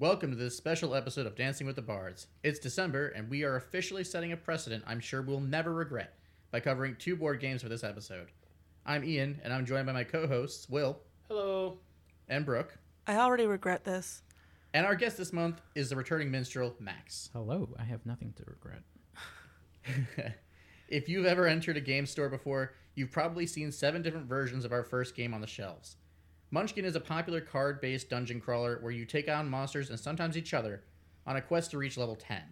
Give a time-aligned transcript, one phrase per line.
[0.00, 2.28] Welcome to this special episode of Dancing with the Bards.
[2.42, 6.14] It's December, and we are officially setting a precedent I'm sure we'll never regret
[6.50, 8.28] by covering two board games for this episode.
[8.86, 11.80] I'm Ian, and I'm joined by my co hosts, Will Hello.
[12.30, 12.78] and Brooke.
[13.06, 14.22] I already regret this.
[14.72, 17.28] And our guest this month is the returning minstrel, Max.
[17.34, 18.82] Hello, I have nothing to regret.
[20.88, 24.72] if you've ever entered a game store before, you've probably seen seven different versions of
[24.72, 25.96] our first game on the shelves.
[26.52, 30.36] Munchkin is a popular card based dungeon crawler where you take on monsters and sometimes
[30.36, 30.82] each other
[31.24, 32.42] on a quest to reach level 10.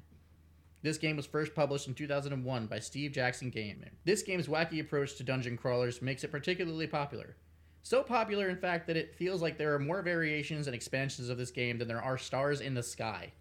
[0.83, 3.91] This game was first published in 2001 by Steve Jackson Gaming.
[4.05, 7.35] This game's wacky approach to dungeon crawlers makes it particularly popular.
[7.83, 11.39] So popular, in fact, that it feels like there are more variations and expansions of
[11.39, 13.33] this game than there are stars in the sky.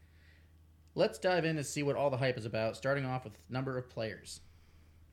[0.95, 3.77] Let's dive in and see what all the hype is about, starting off with number
[3.77, 4.39] of players.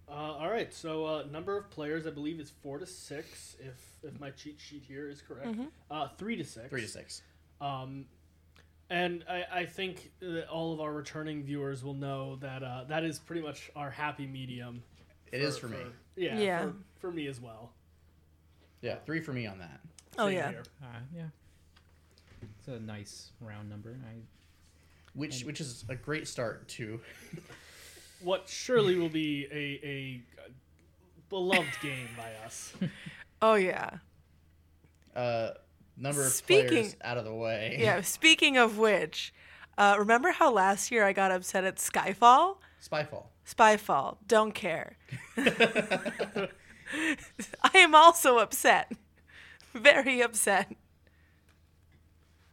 [0.09, 0.73] Uh, all right.
[0.73, 3.57] So uh, number of players, I believe, is four to six.
[3.59, 5.59] If if my cheat sheet here is correct,
[5.91, 6.69] uh, three to six.
[6.69, 7.23] Three to six.
[7.61, 8.05] Um,
[8.91, 13.05] and I, I think that all of our returning viewers will know that uh, that
[13.05, 14.83] is pretty much our happy medium.
[15.33, 15.79] It is for me.
[16.17, 16.39] Yeah.
[16.39, 16.63] Yeah.
[16.63, 17.73] For, for me as well.
[18.83, 19.81] Yeah, three for me on that.
[20.19, 20.53] Oh, Same yeah.
[20.83, 21.23] Uh, yeah,
[22.43, 23.97] it's a nice round number.
[24.07, 24.21] I
[25.15, 27.01] Which which is a great start to
[28.25, 30.23] What surely will be a a
[31.29, 32.73] beloved game by us.
[33.43, 33.99] Oh yeah.
[35.15, 35.51] uh
[35.99, 37.77] number of Speaking- players out of the way.
[37.81, 38.01] Yeah.
[38.01, 39.35] Speaking of which,
[39.77, 42.57] uh, remember how last year I got upset at Skyfall?
[42.83, 43.27] Spyfall.
[43.47, 44.17] Spyfall.
[44.27, 44.97] Don't care.
[45.37, 46.49] I
[47.75, 48.93] am also upset.
[49.75, 50.75] Very upset.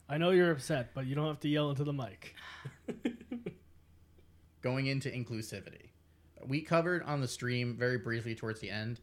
[0.10, 2.36] I know you're upset, but you don't have to yell into the mic.
[4.62, 5.90] Going into inclusivity.
[6.46, 9.00] We covered on the stream very briefly towards the end.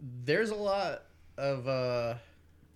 [0.00, 1.02] There's a lot
[1.38, 2.14] of uh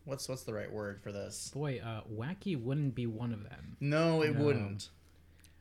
[0.05, 1.51] what's what's the right word for this?
[1.55, 3.77] boy, uh, wacky wouldn't be one of them.
[3.81, 4.45] No, it No.
[4.45, 4.89] wouldn't.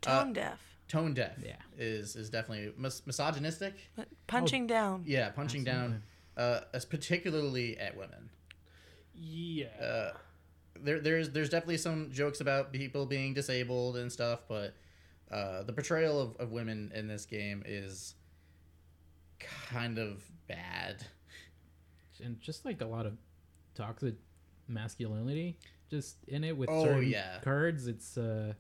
[0.02, 0.60] Tone deaf.
[0.88, 1.58] Tone deaf Yeah.
[1.78, 3.74] is is definitely mis- misogynistic.
[3.96, 5.04] But Punching down.
[5.06, 6.04] Yeah, punching down
[6.38, 8.30] uh as particularly at women.
[9.14, 9.68] Yeah.
[9.82, 10.14] uh,
[10.80, 14.76] there there's there's definitely some jokes about people being disabled and stuff, but
[15.32, 18.16] uh, the portrayal of, of women in this game is
[19.70, 21.06] kind of bad.
[22.24, 23.14] And just like a lot of
[23.76, 24.16] toxic
[24.68, 25.58] masculinity,
[25.90, 27.40] just in it with Oh, certain yeah.
[27.44, 27.88] cards.
[27.88, 28.54] It's uh,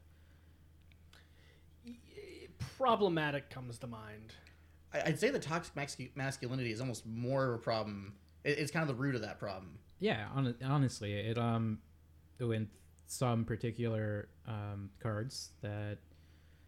[2.77, 4.33] Problematic comes to mind.
[4.93, 5.75] I'd say the toxic
[6.15, 8.13] masculinity is almost more of a problem.
[8.43, 9.77] It's kind of the root of that problem.
[9.99, 10.27] yeah.
[10.35, 11.79] On, honestly, it um,
[12.39, 12.67] in
[13.07, 15.97] some particular um cards that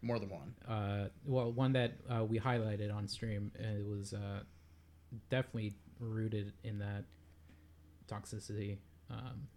[0.02, 0.54] More than one.
[0.66, 4.40] uh, well, one that uh, we highlighted on stream, and it was uh,
[5.28, 7.04] definitely rooted in that
[8.08, 8.78] toxicity.
[9.10, 9.48] Um,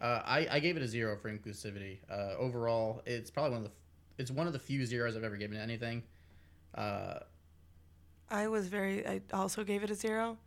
[0.00, 1.98] Uh, I, I gave it a zero for inclusivity.
[2.10, 3.72] Uh, overall, it's probably one of the
[4.20, 6.02] it's one of the few zeros I've ever given to anything.
[6.74, 7.20] Uh,
[8.30, 9.06] I was very.
[9.06, 10.38] I also gave it a zero.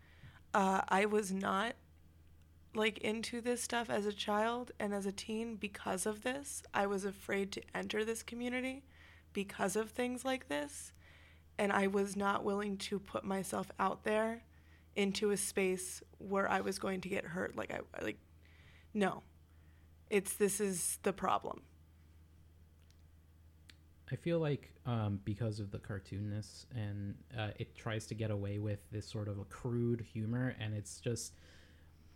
[0.53, 1.73] Uh, I was not
[2.73, 6.63] like into this stuff as a child and as a teen because of this.
[6.73, 8.83] I was afraid to enter this community
[9.33, 10.93] because of things like this,
[11.57, 14.43] and I was not willing to put myself out there
[14.95, 17.55] into a space where I was going to get hurt.
[17.55, 18.17] Like I like,
[18.93, 19.23] no,
[20.09, 21.61] it's this is the problem.
[24.11, 28.59] I feel like um, because of the cartoonness and uh, it tries to get away
[28.59, 31.33] with this sort of a crude humor, and it's just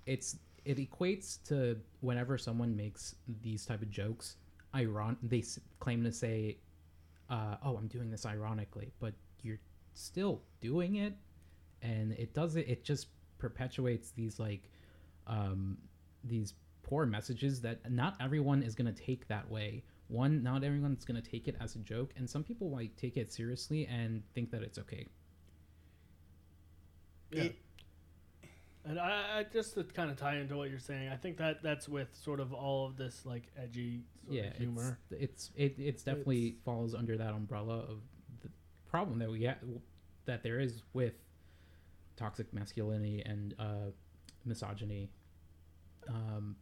[0.06, 4.38] it's it equates to whenever someone makes these type of jokes,
[4.74, 6.58] iron they s- claim to say,
[7.30, 9.14] uh, "Oh, I'm doing this ironically," but
[9.44, 9.60] you're
[9.94, 11.14] still doing it,
[11.82, 12.68] and it does it.
[12.68, 13.08] It just
[13.38, 14.70] perpetuates these like
[15.28, 15.78] um,
[16.24, 19.84] these poor messages that not everyone is going to take that way.
[20.08, 23.18] One, not everyone's going to take it as a joke, and some people might take
[23.18, 25.08] it seriously and think that it's okay.
[27.32, 27.44] Yeah.
[27.44, 27.56] it-
[28.88, 31.64] And I, I just to kind of tie into what you're saying, I think that
[31.64, 35.00] that's with sort of all of this like edgy sort yeah, of humor.
[35.10, 38.02] It's, it's it it's definitely falls under that umbrella of
[38.42, 38.50] the
[38.90, 39.56] problem that we ha-
[40.26, 41.14] that there is with
[42.16, 43.92] toxic masculinity and uh,
[44.46, 45.10] misogyny.
[46.08, 46.56] Um,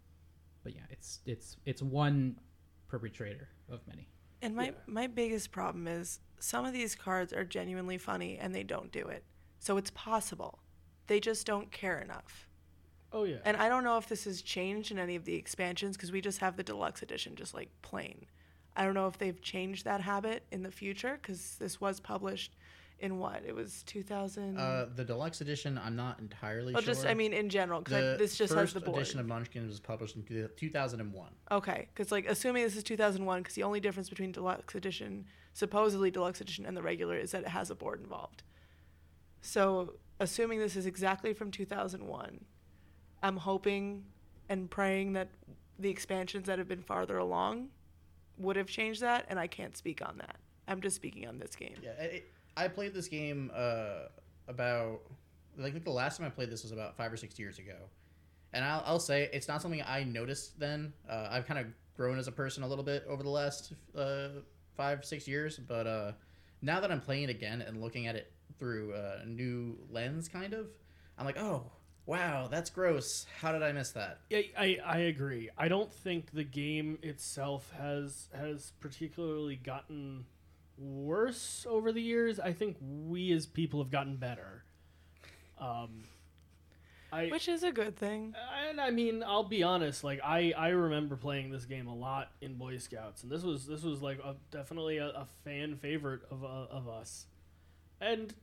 [0.63, 2.39] but yeah, it's it's it's one
[2.87, 4.07] perpetrator of many.
[4.41, 4.71] And my Yeah.
[4.87, 9.07] my biggest problem is some of these cards are genuinely funny and they don't do
[9.07, 9.25] it.
[9.59, 10.59] So it's possible.
[11.07, 12.47] They just don't care enough.
[13.11, 13.37] Oh yeah.
[13.45, 16.21] And I don't know if this has changed in any of the expansions because we
[16.21, 18.25] just have the deluxe edition just like plain.
[18.75, 22.55] I don't know if they've changed that habit in the future because this was published
[22.99, 23.43] in what?
[23.45, 24.57] It was 2000.
[24.57, 26.93] Uh, the deluxe edition, I'm not entirely well, sure.
[26.93, 28.97] just I mean in general, because this just has the board.
[28.97, 31.29] edition of Munchkin was published in 2001.
[31.51, 36.11] Okay, because like assuming this is 2001, because the only difference between deluxe edition, supposedly
[36.11, 38.43] deluxe edition, and the regular is that it has a board involved.
[39.41, 42.45] So assuming this is exactly from 2001,
[43.21, 44.05] I'm hoping
[44.49, 45.29] and praying that
[45.77, 47.67] the expansions that have been farther along
[48.37, 50.37] would have changed that, and I can't speak on that.
[50.67, 51.75] I'm just speaking on this game.
[51.83, 54.07] Yeah, it, I played this game uh,
[54.47, 55.01] about
[55.57, 57.75] like the last time I played this was about five or six years ago,
[58.53, 60.93] and I'll, I'll say it's not something I noticed then.
[61.07, 64.29] Uh, I've kind of grown as a person a little bit over the last uh,
[64.75, 66.11] five six years, but uh,
[66.61, 70.53] now that I'm playing it again and looking at it through a new lens, kind
[70.53, 70.67] of,
[71.17, 71.71] I'm like, oh
[72.05, 73.25] wow, that's gross.
[73.39, 74.19] How did I miss that?
[74.29, 75.49] Yeah, I, I agree.
[75.57, 80.25] I don't think the game itself has has particularly gotten
[80.77, 82.39] worse over the years.
[82.39, 84.63] I think we as people have gotten better.
[85.59, 86.05] Um,
[87.11, 88.33] I Which is a good thing.
[88.67, 90.03] and I mean, I'll be honest.
[90.03, 93.67] Like I, I remember playing this game a lot in Boy Scouts, and this was
[93.67, 97.27] this was like a, definitely a, a fan favorite of uh, of us.
[98.03, 98.33] And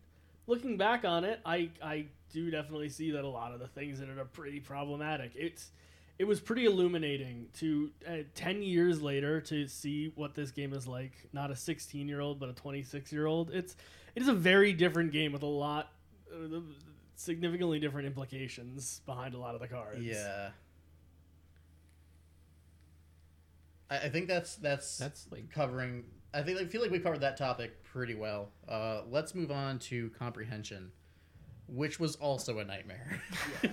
[0.47, 4.01] looking back on it, I I do definitely see that a lot of the things
[4.01, 5.33] in it are pretty problematic.
[5.35, 5.71] It's
[6.19, 10.87] it was pretty illuminating to uh, 10 years later to see what this game is
[10.87, 13.75] like not a 16 year old but a 26 year old it's
[14.15, 15.93] it is a very different game with a lot
[16.31, 16.61] uh,
[17.17, 20.51] significantly different implications behind a lot of the cards Yeah.
[23.91, 26.05] I, I think that's that's That's like covering.
[26.33, 28.51] I think I feel like we covered that topic pretty well.
[28.69, 30.93] Uh, let's move on to comprehension,
[31.67, 33.21] which was also a nightmare.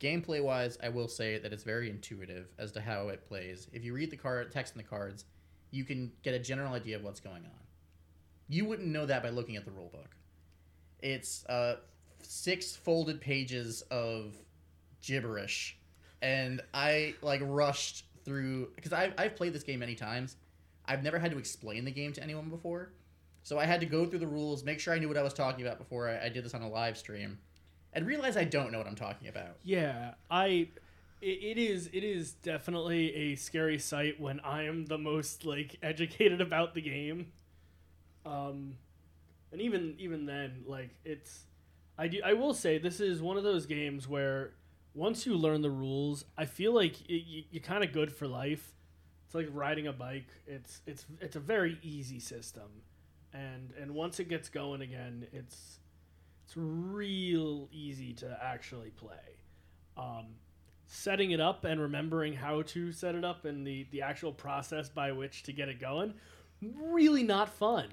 [0.00, 3.68] Gameplay wise, I will say that it's very intuitive as to how it plays.
[3.72, 5.26] If you read the card text in the cards,
[5.70, 7.60] you can get a general idea of what's going on.
[8.48, 10.16] You wouldn't know that by looking at the rule book.
[11.00, 11.76] It's uh,
[12.22, 14.34] six folded pages of
[15.02, 15.76] gibberish,
[16.22, 20.36] and I like rushed through because I've, I've played this game many times.
[20.86, 22.90] I've never had to explain the game to anyone before,
[23.42, 25.34] so I had to go through the rules, make sure I knew what I was
[25.34, 27.38] talking about before I, I did this on a live stream,
[27.92, 29.56] and realize I don't know what I'm talking about.
[29.64, 30.68] Yeah, I.
[31.22, 31.90] It, is.
[31.92, 36.80] It is definitely a scary sight when I am the most like educated about the
[36.80, 37.32] game.
[38.24, 38.76] Um,
[39.52, 41.44] and even even then, like it's.
[41.98, 42.20] I do.
[42.24, 44.52] I will say this is one of those games where
[44.94, 48.26] once you learn the rules, I feel like it, you, you're kind of good for
[48.26, 48.74] life.
[49.26, 50.28] It's like riding a bike.
[50.46, 52.82] It's it's it's a very easy system,
[53.32, 55.78] and and once it gets going again, it's
[56.44, 59.38] it's real easy to actually play.
[59.96, 60.26] Um,
[60.88, 64.88] setting it up and remembering how to set it up and the, the actual process
[64.88, 66.12] by which to get it going,
[66.60, 67.88] really not fun.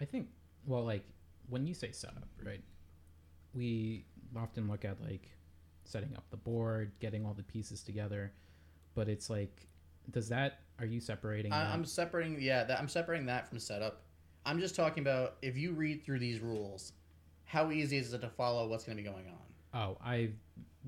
[0.00, 0.28] I think
[0.64, 1.02] well like
[1.48, 2.62] when you say setup, right?
[3.54, 4.04] We
[4.36, 5.28] often look at like
[5.84, 8.32] setting up the board, getting all the pieces together,
[8.94, 9.68] but it's like
[10.10, 11.72] does that are you separating I, that?
[11.72, 14.02] I'm separating, yeah, that, I'm separating that from setup.
[14.44, 16.92] I'm just talking about if you read through these rules,
[17.44, 19.80] how easy is it to follow what's going to be going on?
[19.80, 20.30] Oh, I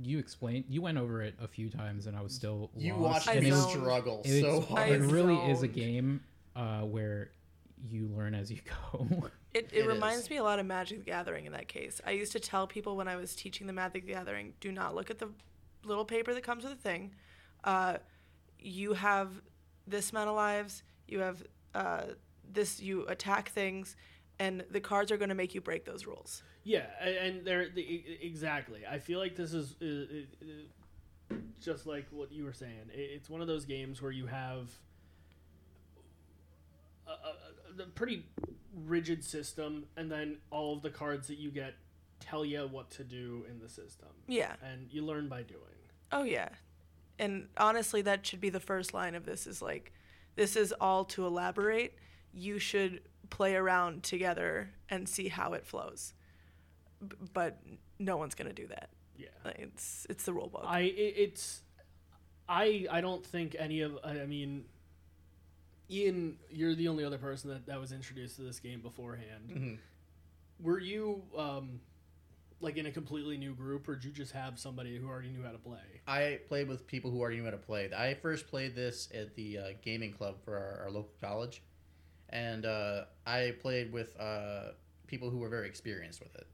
[0.02, 3.26] you explained you went over it a few times and I was still You lost.
[3.26, 4.90] watched I me and it was, struggle so hard.
[4.90, 6.20] it really is a game
[6.56, 7.31] uh, where
[7.89, 8.59] you learn as you
[8.93, 9.07] go.
[9.53, 10.31] It, it, It reminds is.
[10.31, 12.01] me a lot of Magic the Gathering in that case.
[12.07, 14.95] I used to tell people when I was teaching the Magic the Gathering, do not
[14.95, 15.29] look at the
[15.85, 17.13] little paper that comes with the thing.
[17.63, 17.99] Uh,
[18.59, 19.31] you have
[19.87, 20.83] this amount of lives.
[21.07, 21.43] You have
[21.75, 22.03] uh,
[22.50, 22.81] this.
[22.81, 23.97] You attack things,
[24.38, 26.43] and the cards are going to make you break those rules.
[26.64, 28.81] Yeah, and they're the, e- exactly.
[28.91, 32.88] I feel like this is uh, uh, uh, just like what you were saying.
[32.93, 34.71] It's one of those games where you have
[37.07, 37.44] a, a, a
[37.95, 38.25] pretty
[38.87, 41.75] rigid system, and then all of the cards that you get
[42.21, 44.54] tell you what to do in the system, Yeah.
[44.62, 45.61] and you learn by doing.
[46.12, 46.49] Oh yeah.
[47.19, 49.47] And honestly, that should be the first line of this.
[49.47, 49.93] Is like,
[50.37, 51.95] this is all to elaborate.
[52.33, 56.14] You should play around together and see how it flows.
[57.07, 57.61] B- but
[57.99, 58.90] no one's gonna do that.
[59.16, 59.28] Yeah.
[59.45, 60.64] Like, It's it's the rule book.
[60.66, 61.62] I it, it's
[62.49, 64.64] I I don't think any of I mean
[65.91, 69.50] Ian, you're the only other person that, that was introduced to this game beforehand.
[69.50, 69.79] Mhm.
[70.61, 71.81] Were you um
[72.61, 75.43] like in a completely new group or did you just have somebody who already knew
[75.43, 76.00] how to play?
[76.07, 77.91] I played with people who already knew how to play.
[77.95, 81.62] I first played this at the uh, gaming club for our, our local college,
[82.31, 84.71] and uh, I played with uh,
[85.07, 86.47] people who were very experienced with it.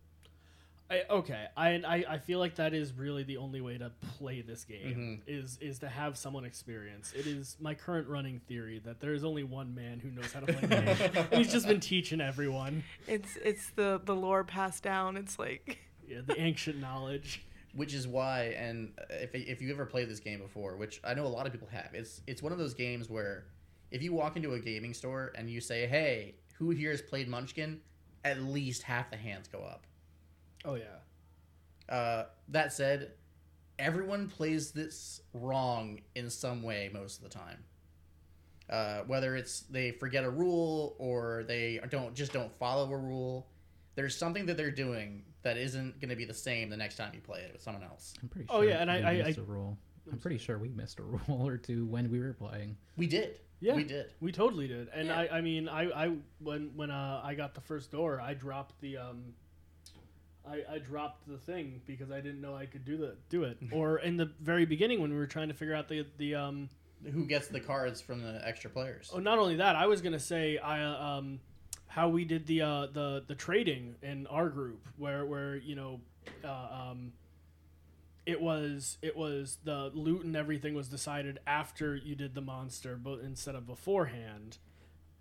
[0.90, 4.40] I, okay, I, I I feel like that is really the only way to play
[4.40, 5.30] this game Mm-hmm.
[5.42, 7.12] is is to have someone experience.
[7.14, 10.40] It is my current running theory that there is only one man who knows how
[10.40, 11.26] to play the game.
[11.30, 15.16] and he's just been teaching everyone It's it's the the lore passed down.
[15.16, 15.78] It's like
[16.08, 17.42] yeah, the ancient knowledge.
[17.74, 21.24] which is why and if, if you ever played this game before which i know
[21.24, 23.44] a lot of people have it's it's one of those games where
[23.92, 27.28] if you walk into a gaming store and you say hey who here has played
[27.28, 27.80] munchkin
[28.24, 29.86] at least half the hands go up
[30.64, 31.94] Oh yeah.
[31.94, 33.12] uh, that said
[33.78, 37.64] everyone plays this wrong in some way most of the time
[38.68, 43.46] uh, whether it's they forget a rule or they don't just don't follow a rule
[43.94, 47.10] there's something that they're doing that isn't going to be the same the next time
[47.14, 48.68] you play it with someone else I'm pretty Oh, sure.
[48.68, 49.78] yeah, and I- we I- missed I- a rule.
[50.12, 52.76] I'm pretty sure we missed a rule or two when we were playing.
[52.98, 53.74] we did Yeah.
[53.76, 55.20] we did We totally did, and Yeah.
[55.20, 58.78] I, I mean, I, I when when uh, I got the first door, I dropped
[58.80, 59.34] the um,
[60.48, 63.58] I, I dropped the thing because I didn't know I could do the do it.
[63.72, 66.68] or in the very beginning when we were trying to figure out the the um,
[67.04, 70.18] who gets the cards from the extra players oh, not only that, I was gonna
[70.18, 71.40] say I uh, um,
[71.86, 76.00] how we did the uh, the the trading in our group where where you know
[76.44, 77.12] uh, um,
[78.26, 82.96] it was it was the loot and everything was decided after you did the monster,
[82.96, 84.58] but instead of beforehand,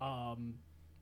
[0.00, 0.54] um,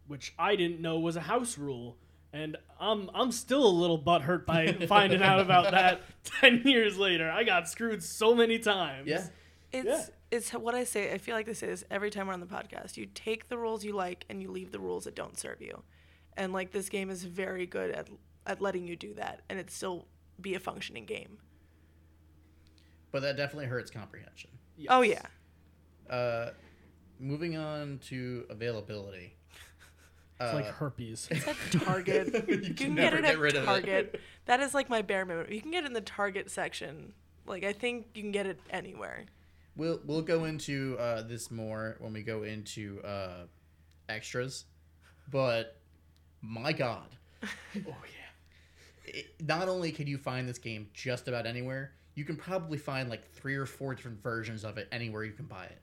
[0.06, 1.96] which I didn't know was a house rule.
[2.32, 7.30] And I'm I'm still a little butthurt by finding out about that ten years later.
[7.30, 9.06] I got screwed so many times.
[9.08, 9.26] yeah
[9.72, 10.04] it's Yeah.
[10.30, 11.12] it's what I say.
[11.12, 12.96] I feel like this is every time we're on the podcast.
[12.96, 15.82] You take the rules you like and you leave the rules that don't serve you,
[16.36, 18.08] and like this game is very good at
[18.46, 20.06] at letting you do that, and it still
[20.40, 21.38] be a functioning game.
[23.10, 24.50] but that definitely hurts comprehension
[24.88, 25.22] Oh yeah.
[26.10, 26.50] uh,
[27.18, 29.34] moving on to availability
[30.40, 31.28] It's uh, like herpes.
[31.30, 32.48] It's at Target.
[32.48, 33.66] You you can can never get it get at rid of it.
[33.66, 34.20] Target.
[34.46, 35.52] That is like my bare minimum.
[35.52, 37.12] You can get it in the Target section.
[37.46, 39.24] Like I think you can get it anywhere.
[39.76, 43.46] We'll we'll go into uh, this more when we go into uh,
[44.08, 44.64] extras,
[45.30, 45.80] but
[46.40, 47.08] my God,
[47.42, 47.92] oh yeah.
[49.06, 53.08] it, not only can you find this game just about anywhere, you can probably find
[53.08, 55.80] like three or four different versions of it anywhere you can buy it.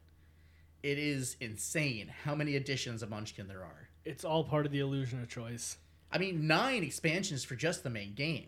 [0.84, 3.85] It is insane how many editions of Munchkin there are.
[4.06, 5.78] It's all part of the illusion of choice.
[6.12, 8.48] I mean, nine expansions for just the main game.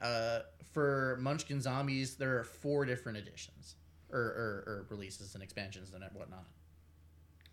[0.00, 0.40] Uh,
[0.72, 3.76] for Munchkin Zombies, there are four different editions,
[4.12, 6.44] or, or, or releases and expansions and whatnot.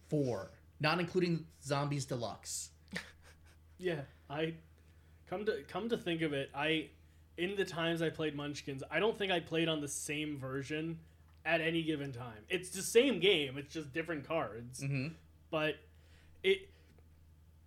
[0.10, 2.70] Four, not including Zombies Deluxe.
[3.78, 4.00] Yeah,
[4.30, 4.54] I
[5.30, 6.88] come to come to think of it, I
[7.38, 10.98] in the times I played Munchkins, I don't think I played on the same version
[11.44, 12.46] at any given time.
[12.48, 14.80] It's the same game, it's just different cards.
[14.80, 15.08] Mm-hmm.
[15.52, 15.76] But
[16.42, 16.70] it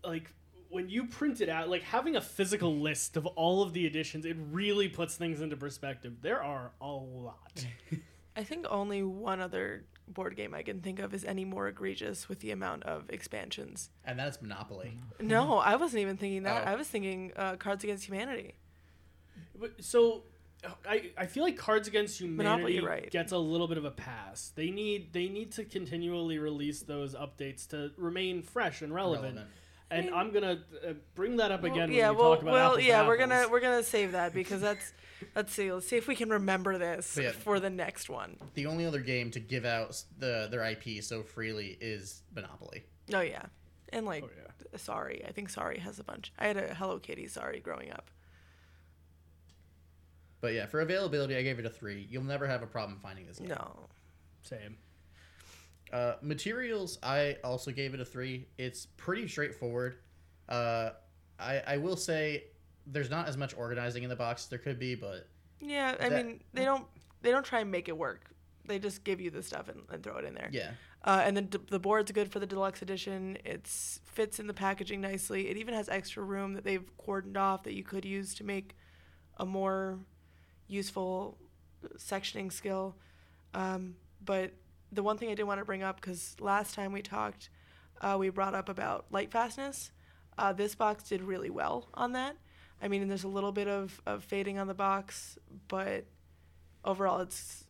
[0.05, 0.33] like
[0.71, 4.25] when you print it out, like having a physical list of all of the editions,
[4.25, 6.17] it really puts things into perspective.
[6.21, 7.67] There are a lot.
[8.37, 12.29] I think only one other board game I can think of is any more egregious
[12.29, 13.91] with the amount of expansions.
[14.05, 14.99] And that's Monopoly.
[15.21, 16.65] No, I wasn't even thinking that.
[16.67, 16.71] Oh.
[16.71, 18.55] I was thinking uh, Cards Against Humanity.
[19.59, 20.23] But so
[20.87, 23.11] I, I feel like Cards Against Humanity you're right.
[23.11, 24.53] gets a little bit of a pass.
[24.55, 29.37] They need they need to continually release those updates to remain fresh and relevant.
[29.37, 29.49] Relevant.
[29.91, 32.43] And mean- I'm gonna uh, bring that up Well, again yeah, when we well, talk
[32.43, 34.93] about well, apples to yeah, we're gonna we're gonna save that because that's
[35.35, 37.33] let's see, let's see if we can remember this yeah.
[37.33, 38.37] for the next one.
[38.55, 42.85] The only other game to give out the their IP so freely is Monopoly.
[43.15, 43.47] Oh yeah,
[43.91, 44.79] and like Oh, yeah.
[44.79, 46.33] Sorry, I think Sorry has a bunch.
[46.39, 48.11] I had a Hello Kitty Sorry growing up.
[50.41, 52.07] But yeah, for availability, I gave it a three.
[52.11, 53.49] You'll never have a problem finding this game.
[53.49, 53.89] No,
[54.43, 54.77] Same.
[55.93, 58.47] Uh, materials, I also gave it a three.
[58.59, 59.97] It's pretty straightforward.
[60.49, 60.91] Uh,
[61.39, 62.45] I, I will say
[62.87, 65.27] there's not as much organizing in the box as there could be, but
[65.61, 66.87] yeah, I That- mean they don't
[67.23, 68.31] they don't try and make it work.
[68.67, 70.51] They just give you the stuff and, and throw it in there.
[70.53, 70.71] yeah.
[71.05, 73.39] Uh, and then d- the board's good for the deluxe edition.
[73.45, 75.49] It fits in the packaging nicely.
[75.49, 78.75] It even has extra room that they've cordoned off that you could use to make
[79.39, 80.01] a more
[80.67, 81.39] useful
[81.97, 82.97] sectioning skill.
[83.55, 84.53] Um, but
[84.93, 87.51] the one thing I did want to bring up, because last time we talked,
[88.01, 89.91] uh, we brought up about light fastness.
[90.37, 92.37] Uh, this box did really well on that.
[92.81, 96.05] I mean, there's a little bit of, of fading on the box, but
[96.85, 97.65] overall it's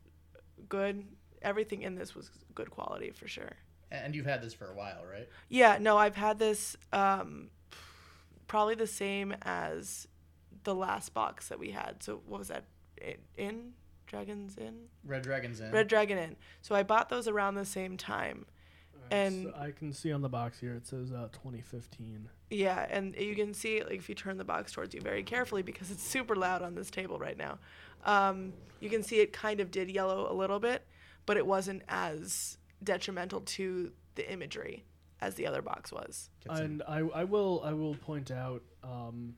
[0.68, 1.04] good.
[1.40, 3.52] Everything in this was good quality for sure.
[3.90, 5.28] And you've had this for a while, right?
[5.48, 7.48] Yeah, no, I've had this um,
[8.46, 10.06] probably the same as
[10.64, 12.02] the last box that we had.
[12.02, 12.64] So what was that?
[13.00, 13.72] In, in
[14.08, 14.74] Dragons Inn?
[15.04, 15.70] Red Dragon's in.
[15.70, 16.36] Red Dragon Inn.
[16.62, 18.46] So I bought those around the same time.
[19.10, 22.28] And- So I can see on the box here it says uh, 2015.
[22.50, 25.62] Yeah, and you can see like if you turn the box towards you very carefully
[25.62, 27.58] because it's super loud on this table right now.
[28.04, 30.84] Um, you can see it kind of did yellow a little bit,
[31.26, 34.84] but it wasn't as detrimental to the imagery
[35.20, 36.30] as the other box was.
[36.48, 39.34] And I, I will I will point out um,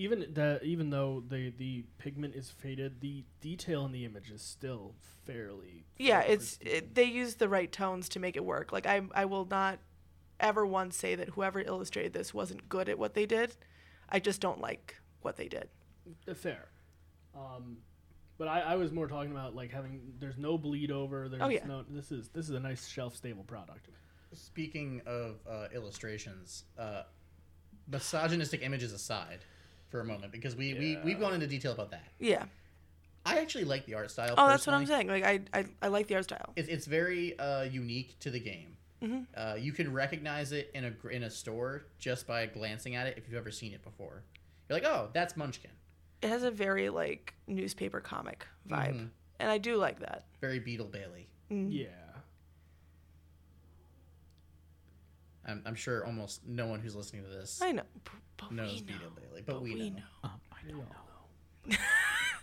[0.00, 4.40] even that even though the the pigment is faded, the detail in the image is
[4.40, 4.94] still
[5.26, 5.84] fairly.
[5.98, 8.72] Yeah, it's it, they use the right tones to make it work.
[8.72, 9.78] Like I I will not
[10.40, 13.54] ever once say that whoever illustrated this wasn't good at what they did.
[14.08, 15.68] I just don't like what they did.
[16.26, 16.68] Uh, fair.
[17.36, 17.76] Um,
[18.38, 21.28] but I, I was more talking about like having there's no bleed over.
[21.28, 21.66] There's Oh, yeah.
[21.66, 23.88] no this is this is a nice shelf stable product.
[24.32, 27.02] Speaking of uh, illustrations, uh,
[27.86, 29.40] misogynistic images aside
[29.90, 32.08] for a moment, because we, we, we've gone into detail about that.
[32.18, 32.44] Yeah.
[33.26, 34.34] I actually like the art style.
[34.38, 35.08] Oh, that's what I'm saying.
[35.08, 36.52] Like I I, I like the art style.
[36.56, 38.76] It's, it's very uh, unique to the game.
[39.02, 39.26] Mhm.
[39.34, 43.18] Uh, you can recognize it in a in a store just by glancing at it
[43.18, 44.22] if you've ever seen it before.
[44.68, 45.70] You're like, oh, that's Munchkin.
[46.22, 49.08] It has a very like newspaper comic vibe, Mhm.
[49.38, 50.24] and I do like that.
[50.40, 51.28] Very Beetle Bailey.
[51.50, 51.68] Mm.
[51.70, 51.86] Yeah.
[55.50, 58.72] I'm, I'm sure almost no one who's listening to this I know, b- but knows
[58.74, 58.86] we know.
[58.86, 60.02] Beetle Bailey, but, we, know.
[60.24, 61.76] Um, I don't know.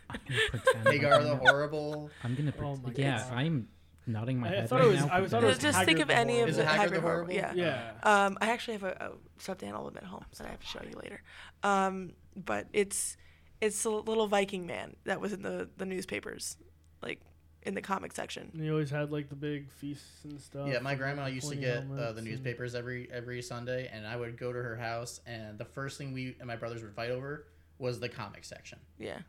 [0.09, 0.87] I'm gonna pretend.
[0.87, 2.09] Hagar the horrible.
[2.23, 2.53] I'm gonna.
[2.59, 3.33] Oh Pre- my yeah, God.
[3.37, 3.67] I'm
[4.05, 5.09] nodding my I- I head thought right it was- now.
[5.11, 6.95] I was- thought it was Just think of the any of the it Haggard Haggard
[6.97, 7.33] the Horrible.
[7.33, 7.57] Horrible?
[7.57, 7.91] Yeah.
[8.03, 8.25] Yeah.
[8.25, 10.79] Um, I actually have a, a stuffed animal at home that I have to show
[10.89, 11.21] you later.
[11.63, 13.17] Um, but it's
[13.59, 16.57] it's a little Viking man that was in the the newspapers,
[17.01, 17.19] like
[17.67, 18.49] in the comic section.
[18.53, 20.67] And he always had like the big feasts and stuff.
[20.67, 23.89] Yeah, my grandma like, used to get uh, helmets the and- newspapers every every Sunday,
[23.93, 26.81] and I would go to her house, and the first thing we and my brothers
[26.81, 27.45] would fight over
[27.77, 28.79] was the comic section.
[28.97, 29.19] Yeah.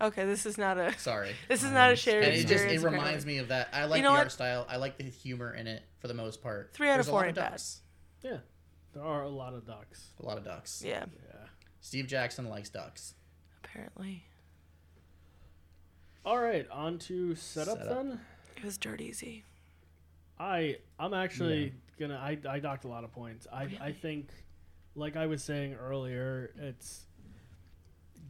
[0.00, 2.80] Okay, this is not a Sorry, this is not a shared and it just it
[2.82, 3.68] reminds me of that.
[3.72, 4.18] I like know the what?
[4.24, 4.66] art style.
[4.68, 6.72] I like the humor in it for the most part.
[6.74, 7.50] Three out of There's a four lot ain't bad.
[7.52, 7.80] ducks.
[8.22, 8.38] Yeah,
[8.92, 10.08] there are a lot of ducks.
[10.20, 10.82] A lot of ducks.
[10.84, 11.46] Yeah, Yeah.
[11.80, 13.14] Steve Jackson likes ducks.
[13.62, 14.24] apparently
[16.24, 17.94] All right, on to setup, Setup.
[17.94, 18.20] then.
[18.56, 19.44] it was dirt easy.
[20.38, 23.46] I I'm actually gonna I I docked a lot of points.
[23.52, 24.28] I I think,
[24.96, 27.06] like I was saying earlier, it's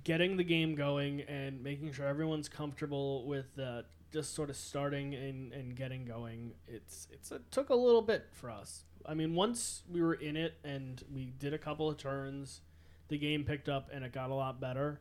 [0.02, 3.82] getting the game going and making sure everyone's comfortable with uh,
[4.12, 6.52] just sort of starting and, and getting going.
[6.66, 8.84] It's it's it took a little bit for us.
[9.06, 12.60] I mean, once we were in it and we did a couple of turns,
[13.08, 15.00] the game picked up and it got a lot better.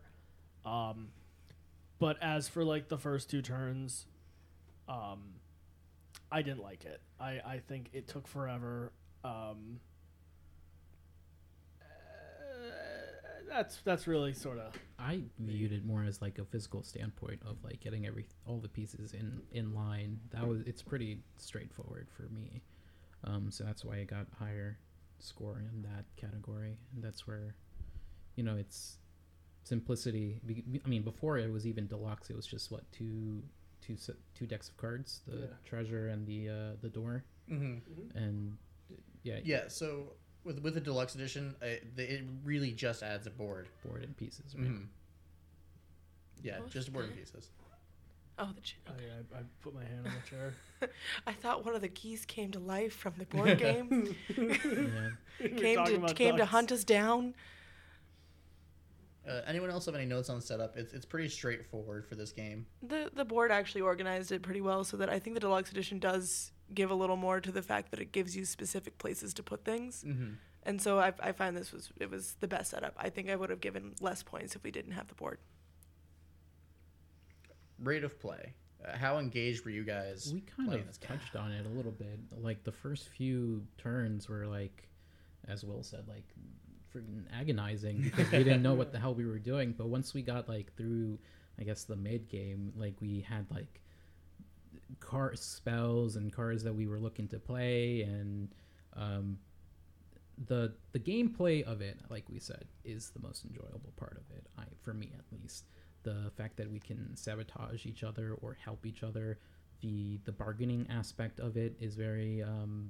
[0.65, 1.07] Um,
[1.99, 4.05] but as for like the first two turns,
[4.87, 5.35] um,
[6.31, 7.01] I didn't like it.
[7.19, 8.91] I, I think it took forever.
[9.23, 9.79] Um,
[11.81, 11.85] uh,
[13.49, 17.57] that's that's really sort of I viewed it more as like a physical standpoint of
[17.63, 20.19] like getting every all the pieces in in line.
[20.31, 22.61] That was it's pretty straightforward for me.
[23.25, 24.77] Um, so that's why I got higher
[25.19, 27.55] score in that category, and that's where,
[28.35, 28.97] you know, it's
[29.63, 30.39] simplicity.
[30.85, 32.29] I mean, before it was even deluxe.
[32.29, 33.41] It was just what two
[33.81, 35.45] two se- two decks of cards, the Yeah.
[35.65, 38.17] treasure and the uh, the door, Mm-hmm.
[38.17, 38.57] and
[39.23, 39.67] yeah, Yeah.
[39.67, 43.67] So with with the deluxe edition, I, the, it really just adds a board.
[43.85, 44.53] board and pieces.
[44.57, 44.67] Right?
[44.67, 44.83] Mm-hmm.
[46.41, 47.49] Yeah, Oh, just board and pieces.
[48.39, 50.53] Oh, the ch- I, I, I put my hand on the chair.
[51.27, 54.15] I thought one of the geese came to life from the board game.
[54.35, 55.47] Yeah.
[55.57, 57.35] came to came to hunt us down.
[59.27, 60.75] Uh, anyone else have any notes on setup?
[60.75, 62.65] It's it's pretty straightforward for this game.
[62.81, 65.99] The the board actually organized it pretty well, so that I think the deluxe edition
[65.99, 69.43] does give a little more to the fact that it gives you specific places to
[69.43, 70.03] put things.
[70.05, 70.33] Mm-hmm.
[70.63, 72.93] And so I, I find this was it was the best setup.
[72.97, 75.39] I think I would have given less points if we didn't have the board.
[77.79, 78.53] Rate of play.
[78.83, 80.31] Uh, how engaged were you guys?
[80.33, 84.27] we kind of this touched on it a little bit like the first few turns
[84.27, 84.89] were like
[85.47, 86.25] as will said like
[86.95, 89.73] freaking agonizing because we didn't know what the hell we were doing.
[89.77, 91.17] But once we got like through
[91.59, 93.81] i guess the mid game like we had like
[94.99, 98.49] car spells and cards that we were looking to play and
[98.95, 99.37] um
[100.47, 104.47] the the gameplay of it like we said is the most enjoyable part of it
[104.57, 105.65] i for me at least.
[106.03, 109.39] The fact that we can sabotage each other or help each other
[109.81, 112.89] the the bargaining aspect of it is very um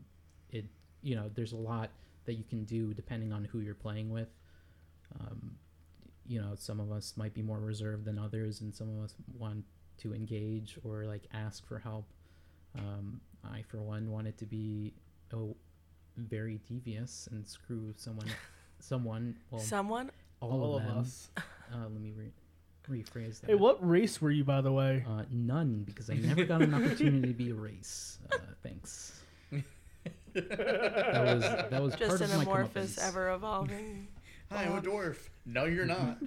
[0.50, 0.66] it
[1.04, 1.92] you know there's a lot
[2.26, 4.30] that you can do depending on who you're playing with
[5.20, 5.56] um
[6.26, 9.16] you know some of us might be more reserved than others and some of us
[9.38, 9.64] want
[9.98, 12.06] to engage or like ask for help
[12.80, 13.20] um
[13.52, 14.94] i for one wanted to be
[15.34, 15.56] oh
[16.18, 18.28] very devious and screw someone
[18.80, 21.30] someone well Someone all, all of of us.
[21.38, 21.42] uh,
[21.92, 22.32] let me re-
[22.90, 25.06] rephrase that Hey, what race were you, by the way?
[25.10, 28.20] uh, none, because I never got an opportunity to be a race.
[28.32, 29.13] Uh, thanks.
[30.34, 34.08] That was that was part Just of an my amorphous, ever evolving.
[34.52, 35.18] Hi, I'm a dwarf.
[35.46, 36.18] No, you're not.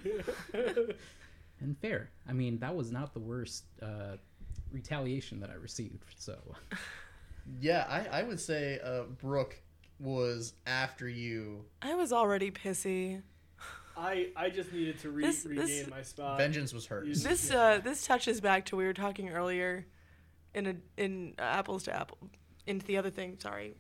[1.61, 2.11] and fair.
[2.29, 4.17] I mean, that was not the worst uh,
[4.73, 6.05] retaliation that I received.
[6.17, 6.37] So
[7.61, 9.61] yeah, I, I would say uh, Brooke
[10.01, 11.65] was after you.
[11.83, 13.23] I was already pissy.
[13.97, 16.39] I I just needed to re- This- this- regain my spot.
[16.39, 17.23] Vengeance was hers.
[17.23, 19.87] This uh, this touches back to we were talking earlier,
[20.55, 22.19] in a in uh, apples to apple,
[22.67, 23.39] into the other thing.
[23.41, 23.75] Sorry,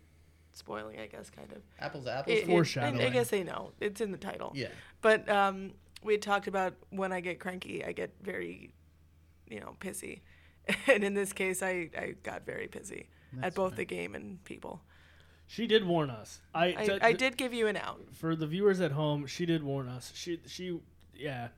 [0.57, 1.63] spoiling, I guess, kind of.
[1.79, 2.37] Apples apples.
[2.37, 4.53] It- it- I- I, guess they know it's in the title.
[4.55, 4.69] yeah.
[5.03, 8.73] But um, we had talked about when I get cranky, I get very,
[9.49, 10.21] you know, pissy,
[10.87, 13.07] and in this case, I I got very pissy
[13.43, 13.77] at both fine.
[13.79, 14.83] the game and people.
[15.49, 16.41] She did warn us.
[16.55, 18.01] I I did give you an out.
[18.13, 19.27] for the viewers at home.
[19.27, 20.13] She did warn us.
[20.15, 20.81] She she
[21.15, 21.49] yeah.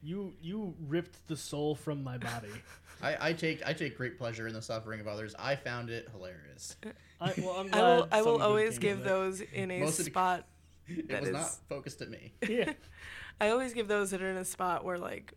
[0.00, 2.48] You you ripped the soul from my body.
[3.02, 5.34] I, I take I take great pleasure in the suffering of others.
[5.38, 6.76] I found it hilarious.
[7.20, 10.04] I, well, I'm I glad will I will always give those in a Most of
[10.04, 10.46] the- spot.
[10.88, 12.32] It That was is- not focused at me.
[12.48, 12.72] Yeah.
[13.40, 15.32] I always give those that are in a spot where like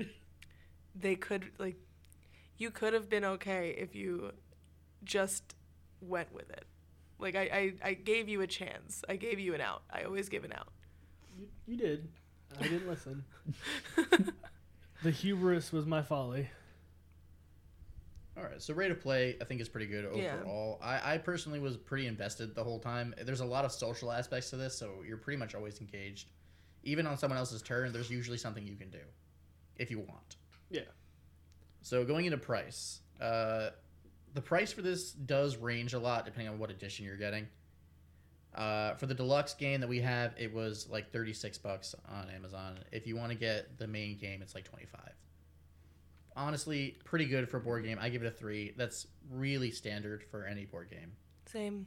[0.96, 1.76] they could like
[2.58, 4.32] you could have been okay if you
[5.04, 5.56] just
[6.00, 6.66] went with it.
[7.20, 9.04] Like I, I, I gave you a chance.
[9.10, 9.84] I gave you an out.
[9.92, 10.70] I always give an out.
[11.38, 12.08] You, you did.
[12.60, 13.24] I didn't listen.
[15.04, 16.50] the hubris was my folly.
[18.42, 20.34] All right, so rate of play I think is pretty good Yeah.
[20.36, 20.80] overall.
[20.82, 23.14] I, I personally was pretty invested the whole time.
[23.24, 26.30] There's a lot of social aspects to this, so you're pretty much always engaged.
[26.84, 29.02] Even on someone else's turn, there's usually something you can do
[29.78, 30.38] if you want.
[30.72, 30.82] Yeah.
[31.84, 33.70] So going into price, uh,
[34.34, 37.48] the price for this does range a lot depending on what edition you're getting.
[38.56, 42.80] Uh, for the deluxe game that we have, it was like 36 bucks on Amazon.
[42.92, 45.00] If you want to get the main game, it's like 25.
[46.36, 47.98] Honestly, pretty good for a board game.
[48.02, 48.74] I give it a three.
[48.78, 51.12] That's really standard for any board game.
[51.46, 51.86] Same.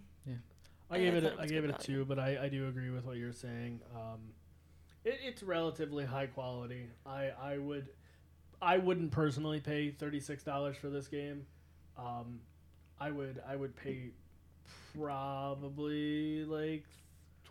[0.91, 1.23] I I- gave I it.
[1.23, 1.85] thought A, it I gave it a value.
[1.85, 3.81] two, but I, I do agree with what you're saying.
[3.95, 4.21] Um,
[5.05, 6.89] it, it's relatively high quality.
[7.07, 7.89] I I would
[8.61, 11.47] I wouldn't personally pay thirty six dollars for this game.
[11.97, 12.41] Um,
[13.01, 14.11] I would I would pay
[14.97, 16.85] probably like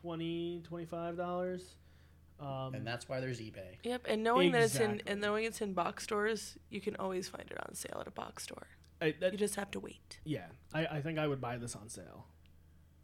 [0.02, 1.76] 20 25 dollars.
[2.44, 3.78] Um, And that's why there's eBay.
[3.84, 4.06] Yep.
[4.08, 7.50] And knowing that it's in and knowing it's in box stores, you can always find
[7.50, 8.68] it on sale at a box store.
[9.02, 10.20] I, that, You just have to wait.
[10.24, 12.26] yeah, I, I think I would buy this on sale.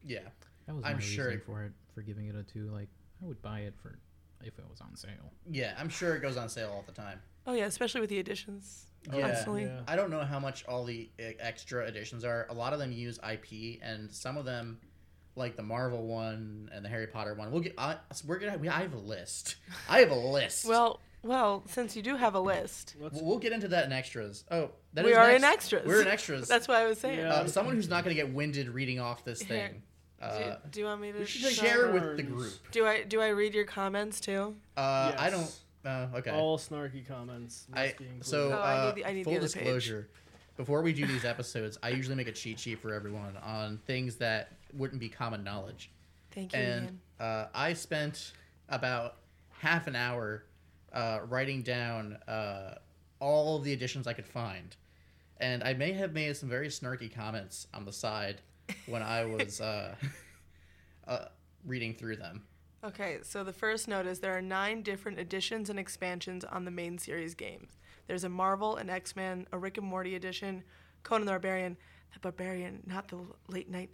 [0.04, 0.19] Yeah.
[0.65, 2.69] that was I'm my sure reason for it for giving it a two.
[2.71, 2.89] Like
[3.21, 3.97] I would buy it for
[4.41, 5.34] if it was on sale.
[5.49, 7.19] Yeah, I'm sure it goes on sale all the time.
[7.45, 8.86] Oh yeah, especially with the additions.
[9.13, 9.21] Yeah.
[9.28, 9.63] Constantly.
[9.63, 9.82] Yeah.
[9.88, 12.45] I don't know how much all the e- extra editions are.
[12.49, 14.80] A lot of them use IP, and some of them,
[15.35, 17.75] like the Marvel one and the Harry Potter one, we'll get.
[17.77, 18.57] I, we're gonna.
[18.57, 19.55] We, I have a list.
[19.89, 20.65] I have a list.
[20.69, 23.91] Well, well, since you do have a list, Let's, we'll, we'll get into that in
[23.91, 24.45] extras.
[24.49, 25.35] Oh, that we is are next.
[25.37, 25.85] in extras.
[25.87, 26.47] We're in extras.
[26.49, 27.19] That's what I was saying.
[27.19, 27.33] Yeah.
[27.33, 29.57] uh, someone who's not gonna get winded reading off this Here.
[29.69, 29.81] thing.
[30.21, 31.93] do, Uh, do you want me to we should take share turns.
[31.93, 32.53] with the group.
[32.71, 34.55] Do I do I read your comments too?
[34.77, 35.59] Uh, I don't.
[35.85, 36.31] Uh, okay.
[36.31, 37.65] All snarky comments.
[37.69, 38.25] Must I be included.
[38.25, 39.53] so Oh, I uh, need the- I need the full other page.
[39.53, 40.09] disclosure.
[40.57, 44.15] Before we do these episodes, I usually make a cheat sheet for everyone on things
[44.17, 45.91] that wouldn't be common knowledge.
[46.32, 46.99] Thank you, and Ian.
[47.19, 48.34] uh, I spent
[48.67, 49.15] about
[49.49, 50.43] half an hour
[50.93, 52.75] uh, writing down uh,
[53.19, 54.75] all of the additions I could find,
[55.38, 58.41] and I may have made some very snarky comments on the side
[58.86, 59.95] when I was uh,
[61.08, 61.25] uh,
[61.65, 62.43] reading through them.
[62.84, 66.71] Okay, so the first note is there are nine different additions and expansions on the
[66.71, 67.77] main series games.
[68.08, 70.63] There's a Marvel, an X Men, a Rick and Morty edition,
[71.03, 71.75] Conan the Barbarian,
[72.13, 73.17] the Barbarian, not the
[73.49, 73.89] late night,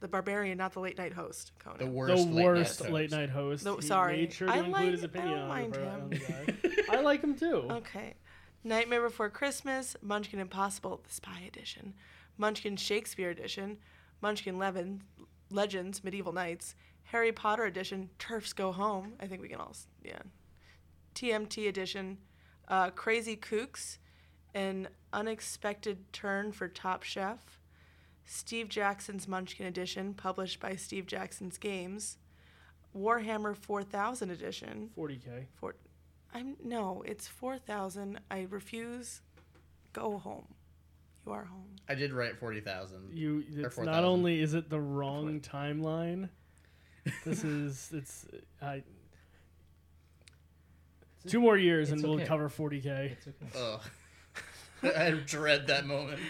[0.00, 1.78] the Barbarian, not the late night host, Conan.
[1.78, 1.94] The Conan.
[1.96, 3.64] worst, the late worst night late night host.
[3.64, 4.16] No, He sorry.
[4.18, 5.88] made sure to I include like- his I opinion don't mind the, him.
[6.02, 6.82] on the guy.
[6.96, 7.66] I like him too.
[7.70, 8.14] Okay.
[8.64, 11.94] Nightmare Before Christmas, Munchkin Impossible, the Spy Edition,
[12.36, 13.78] Munchkin Shakespeare Edition,
[14.20, 15.02] Munchkin Levin,
[15.50, 19.12] Legends, Medieval Knights, Harry Potter Edition, Turfs Go Home.
[19.20, 20.18] I think we can all, yeah.
[21.14, 22.18] TMT Edition,
[22.68, 23.98] uh, Crazy Kooks,
[24.54, 27.60] An Unexpected Turn for Top Chef,
[28.26, 32.18] Steve Jackson's Munchkin Edition, published by Steve Jackson's Games,
[32.96, 35.46] Warhammer 4000 Edition, 40k.
[35.54, 35.76] for
[36.34, 38.18] I'm no, it's four thousand.
[38.30, 39.22] I refuse.
[39.92, 40.46] Go home.
[41.24, 41.76] You are home.
[41.88, 43.10] I did write forty thousand.
[43.16, 43.38] You.
[43.62, 43.84] Or It's 4,000.
[43.86, 46.28] not only is it the wrong timeline.
[47.24, 48.26] This is it's
[48.60, 48.82] I.
[51.26, 53.12] Two more years and It's we'll cover 40k.
[53.12, 53.80] It's okay.
[54.82, 54.92] Ugh.
[54.96, 56.20] I dread that moment.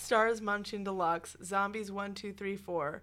[0.00, 3.02] Stars Munchkin Deluxe, Zombies one, two, three, four.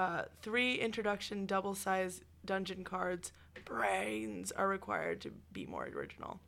[0.00, 3.32] Uh, three introduction double size dungeon cards.
[3.64, 6.40] Brains are required to be more original.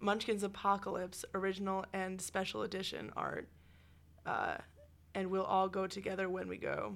[0.00, 3.48] Munchkin's Apocalypse, original and special edition art.
[4.24, 4.58] Uh,
[5.14, 6.94] and we'll all go together when we go.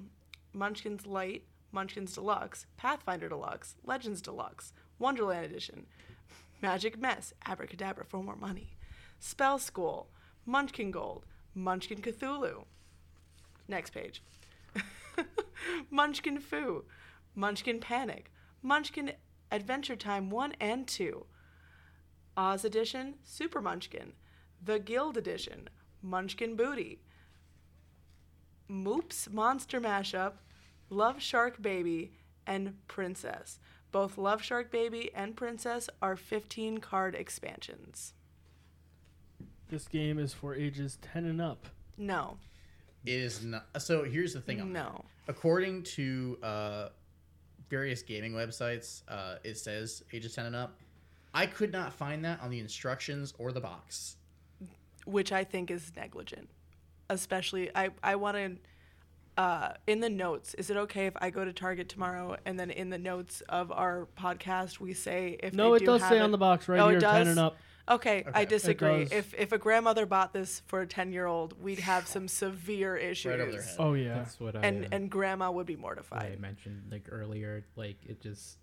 [0.53, 1.43] Munchkins Light,
[1.73, 5.85] Munchkins Deluxe, Pathfinder Deluxe, Legends Deluxe, Wonderland Edition,
[6.61, 8.77] Magic Mess, Abracadabra for more money,
[9.19, 10.07] Spell School,
[10.45, 11.25] Munchkin Gold,
[11.57, 12.65] Munchkin Cthulhu.
[13.67, 14.21] Next page.
[15.89, 16.85] Munchkin Fu,
[17.35, 19.13] Munchkin Panic, Munchkin
[19.51, 21.25] Adventure Time 1 and 2,
[22.37, 24.13] Oz Edition, Super Munchkin,
[24.63, 25.69] The Guild Edition,
[26.03, 27.01] Munchkin Booty,
[28.69, 30.33] Moops Monster Mashup,
[30.91, 32.13] Love Shark Baby,
[32.45, 33.59] and Princess.
[33.91, 38.13] Both Love Shark Baby and Princess are 15 card expansions.
[39.69, 41.67] This game is for ages 10 and up.
[41.97, 42.37] No,
[43.05, 43.65] It is not.
[43.79, 44.61] So here's the thing.
[44.61, 44.79] On that.
[44.83, 45.05] no.
[45.27, 46.89] According to uh,
[47.69, 50.77] various gaming websites, uh, it says ages 10 and up.
[51.33, 54.15] I could not find that on the instructions or the box.
[55.05, 56.49] which I think is negligent.
[57.09, 58.57] Especially, I I want to.
[59.41, 62.71] Uh, in the notes, is it okay if I go to Target tomorrow and then
[62.71, 66.09] in the notes of our podcast we say if No, they it do does have
[66.09, 67.55] say on the box right Oh, it here 10 and up.
[67.89, 68.41] Okay, I Okay.
[68.43, 69.03] It disagree.
[69.05, 69.11] does.
[69.11, 72.95] If if a grandmother bought this for a ten year old, we'd have some severe
[72.97, 73.31] issues.
[73.31, 73.75] Right over their head.
[73.79, 74.15] Oh, yeah.
[74.15, 76.33] That's what I And uh, and grandma would be mortified.
[76.33, 77.65] I mentioned like earlier.
[77.75, 78.57] Like it just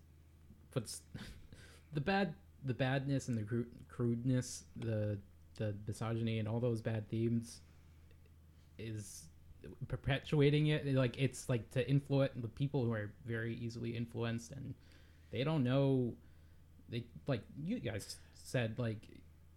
[0.70, 1.02] puts
[1.94, 2.34] the bad,
[2.64, 5.18] the badness and the crude, crudeness, the
[5.56, 7.60] the misogyny and all those bad themes
[8.78, 9.24] is
[9.88, 10.86] perpetuating it.
[10.94, 14.74] Like it's like to influence the people who are very easily influenced and
[15.30, 16.12] they don't know.
[16.90, 18.98] They like you guys said like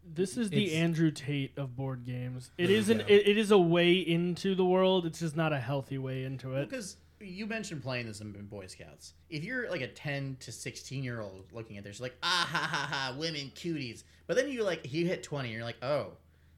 [0.04, 2.50] This is the It's- Andrew Tate of board games.
[2.58, 2.98] It There you isn't.
[3.00, 3.04] go.
[3.08, 5.06] It, it is a way into the world.
[5.06, 6.70] It's just not a healthy way into it.
[6.70, 9.14] Because you mentioned playing this in Boy Scouts.
[9.30, 12.48] If you're like a 10 to 16 year old looking at this, you're like, ah
[12.50, 14.04] ha ha ha, women cuties.
[14.28, 16.14] But then you like, you hit 20 and you're like, oh,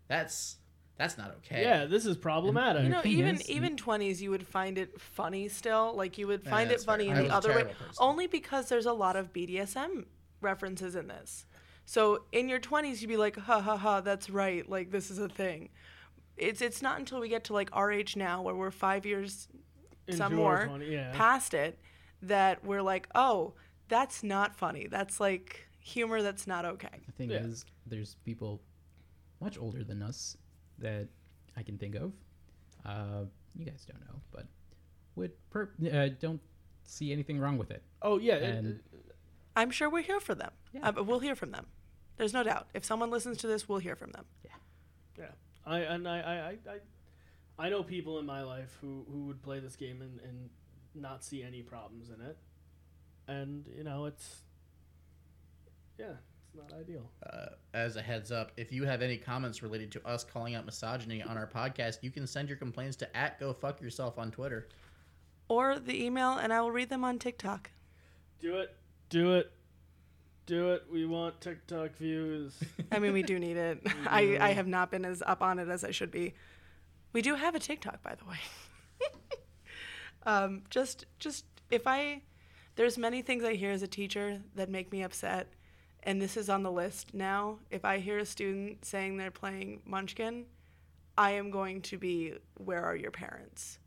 [0.08, 0.58] that's
[0.98, 1.64] that's not okay.
[1.64, 2.84] Yeah, this is problematic.
[2.84, 5.94] You know, thing even is- even twenties, you would find it funny still.
[5.96, 6.94] Like you would Yeah, find it that's fair.
[6.98, 7.96] funny in I the a other way, terrible person.
[8.00, 10.06] only because there's a lot of BDSM
[10.42, 11.46] references in this.
[11.90, 14.70] So in your twenties, you'd be like, ha ha ha, that's right.
[14.70, 15.70] Like this is a thing.
[16.38, 19.48] It's it's not until we get to like our age now, where we're five years
[20.12, 21.12] some Into our more 20 yeah.
[21.16, 21.80] past it,
[22.22, 23.54] that we're like, oh,
[23.88, 24.86] that's not funny.
[24.86, 26.90] That's like humor that's not okay.
[27.08, 27.38] The thing Yeah.
[27.38, 28.62] is, there's people
[29.42, 30.38] much older than us
[30.78, 31.08] that
[31.58, 32.14] I can think of.
[32.86, 33.24] Uh,
[33.56, 34.46] you guys don't know, but
[35.16, 36.42] would per- uh, don't
[36.84, 37.82] see anything wrong with it.
[38.04, 38.80] oh yeah, it- And-
[39.56, 40.52] I'm sure we're here for them.
[40.72, 40.90] Yeah.
[40.90, 41.66] Uh, we'll hear from them.
[42.20, 42.68] There's no doubt.
[42.74, 44.26] If someone listens to this, we'll hear from them.
[44.44, 44.52] yeah.
[45.18, 45.26] Yeah.
[45.66, 46.58] I and I, I, I,
[47.60, 50.50] I, I know people in my life who who would play this game and and
[50.94, 52.38] not see any problems in it,
[53.30, 54.42] and you know it's.
[55.98, 56.12] Yeah,
[56.46, 57.10] it's not ideal.
[57.26, 60.66] Uh, as a heads up, if you have any comments related to us calling out
[60.66, 64.30] misogyny on our podcast, you can send your complaints to at go fuck yourself on
[64.30, 64.68] Twitter.
[65.48, 67.72] Or the email, and I will read them on TikTok.
[68.42, 68.76] Do it.
[69.10, 69.52] Do it.
[70.50, 70.86] Do it.
[70.92, 72.58] We want TikTok views.
[72.92, 73.86] I mean, we do need it.
[74.08, 76.34] I, I have not been as up on it as I should be.
[77.14, 78.40] We do have a TikTok, by the way.
[80.24, 82.24] um, just, just if I,
[82.78, 85.54] there's many things I hear as a teacher that make me upset,
[86.02, 87.60] and this is on the list now.
[87.70, 90.46] If I hear a student saying they're playing Munchkin,
[91.16, 93.78] I am going to be, where are your parents?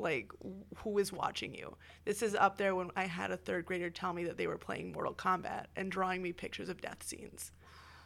[0.00, 0.32] Like,
[0.76, 1.76] who is watching you?
[2.04, 4.58] This is up there when I had a third grader tell me that they were
[4.58, 7.52] playing Mortal Kombat and drawing me pictures of death scenes.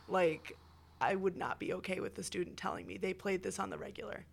[0.09, 0.57] Like,
[1.01, 3.79] I would not be okay with the student telling me they played this on the
[3.79, 4.27] regular.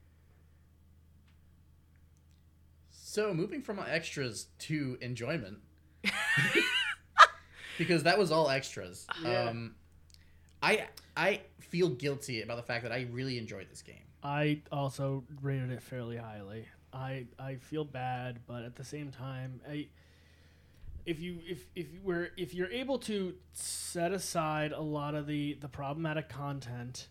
[2.91, 5.57] So moving from extras to enjoyment,
[7.77, 9.05] because that was all extras.
[9.21, 9.49] Yeah.
[9.49, 9.75] Um,
[10.63, 14.05] I I feel guilty about the fact that I really enjoyed this game.
[14.23, 16.67] I also rated it fairly highly.
[16.93, 19.87] I I feel bad, but at the same time, I
[21.05, 25.27] if you if if you were if you're able to set aside a lot of
[25.27, 27.07] the the problematic content,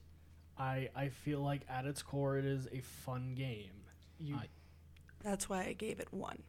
[0.59, 3.85] I I feel like at its core it is a fun game.
[4.19, 4.49] You I-
[5.23, 6.43] That's why I gave it one.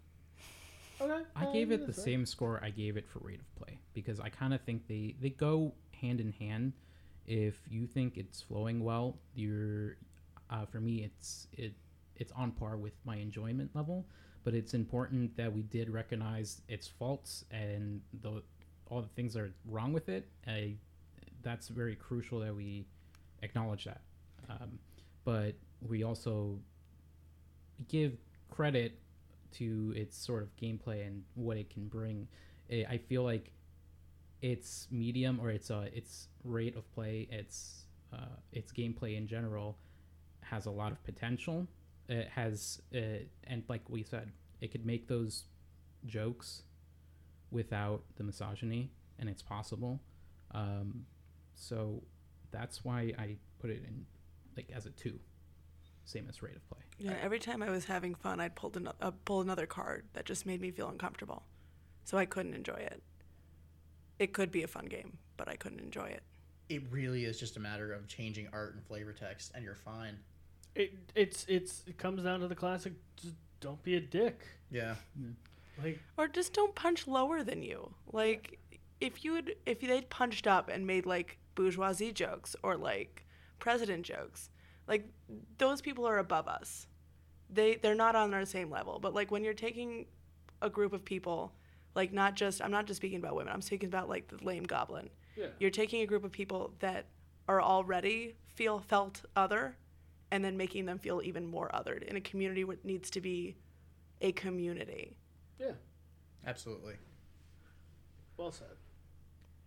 [1.00, 1.24] okay?
[1.36, 2.06] I uh, gave it the that's fair.
[2.06, 5.16] same score I gave it for rate of play because I kind of think they
[5.20, 6.74] they go hand in hand.
[7.26, 9.98] If you think it's flowing well, you're
[10.50, 11.74] uh, for me it's it
[12.22, 14.06] it's on par with my enjoyment level.
[14.44, 18.44] But it's important that we did recognize its faults and the
[18.90, 20.28] all the things that are wrong with it.
[20.48, 20.76] I,
[21.42, 22.86] that's very crucial that we
[23.42, 24.02] acknowledge that.
[24.50, 24.80] Um,
[25.24, 26.60] but we also
[27.88, 28.18] give
[28.50, 29.00] credit
[29.54, 32.28] to its sort of gameplay and what it can bring.
[32.72, 33.52] I I feel like
[34.42, 39.78] its medium or its uh, its rate of play, its uh, its gameplay in general,
[40.42, 41.68] has a lot of potential.
[42.12, 45.46] It has, uh, and like we said, it could make those
[46.06, 46.64] jokes
[47.52, 50.02] without the misogyny, and it's possible.
[50.52, 51.06] Um,
[51.56, 52.04] so
[52.52, 54.06] that's why I put it in
[54.58, 55.20] like as a two,
[56.04, 56.80] same as rate of play.
[57.00, 60.26] Yeah, every time I was having fun, I'd pulled an- uh, pull another card that
[60.26, 61.44] just made me feel uncomfortable,
[62.04, 63.02] so I couldn't enjoy it.
[64.20, 66.24] It could be a fun game, but I couldn't enjoy it.
[66.68, 70.18] It really is just a matter of changing art and flavor text, and you're fine.
[70.76, 72.94] It it's it's it comes down to the classic.
[73.18, 74.42] Just don't be a dick.
[74.70, 74.96] Yeah.
[75.82, 77.94] Like Or just don't punch lower than you.
[78.12, 78.60] Like
[79.00, 83.26] if you would if they'd punched up and made like bourgeoisie jokes or like
[83.60, 84.50] president jokes,
[84.88, 85.08] like
[85.58, 86.88] those people are above us.
[87.50, 89.00] They they're not on our same level.
[89.00, 90.06] But like when you're taking
[90.62, 91.52] a group of people,
[91.96, 93.54] like not just I'm not just speaking about women.
[93.54, 95.10] I'm speaking about like the lame goblin.
[95.36, 95.48] yeah.
[95.60, 97.08] You're taking a group of people that
[97.48, 99.76] are already feel felt other
[100.32, 103.56] and then making them feel even more othered in a community what needs to be
[104.22, 105.14] a community.
[105.60, 105.72] Yeah.
[106.46, 106.96] Absolutely.
[108.38, 108.68] Well said.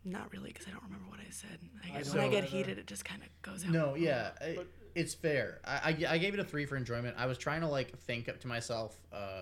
[0.07, 1.59] Not really, because I don't remember what I said.
[1.83, 2.47] I I when I get either.
[2.47, 3.71] heated, it just kind of goes out.
[3.71, 4.59] No, yeah, I-
[4.95, 5.61] it's fair.
[5.65, 7.17] I, I, I gave it a three for enjoyment.
[7.19, 8.97] I was trying to like think up to myself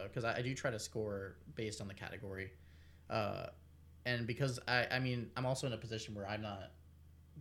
[0.07, 2.53] because I, I do try to score based on the category,
[3.11, 3.47] uh,
[4.07, 6.71] and because I I mean I'm also in a position where I'm not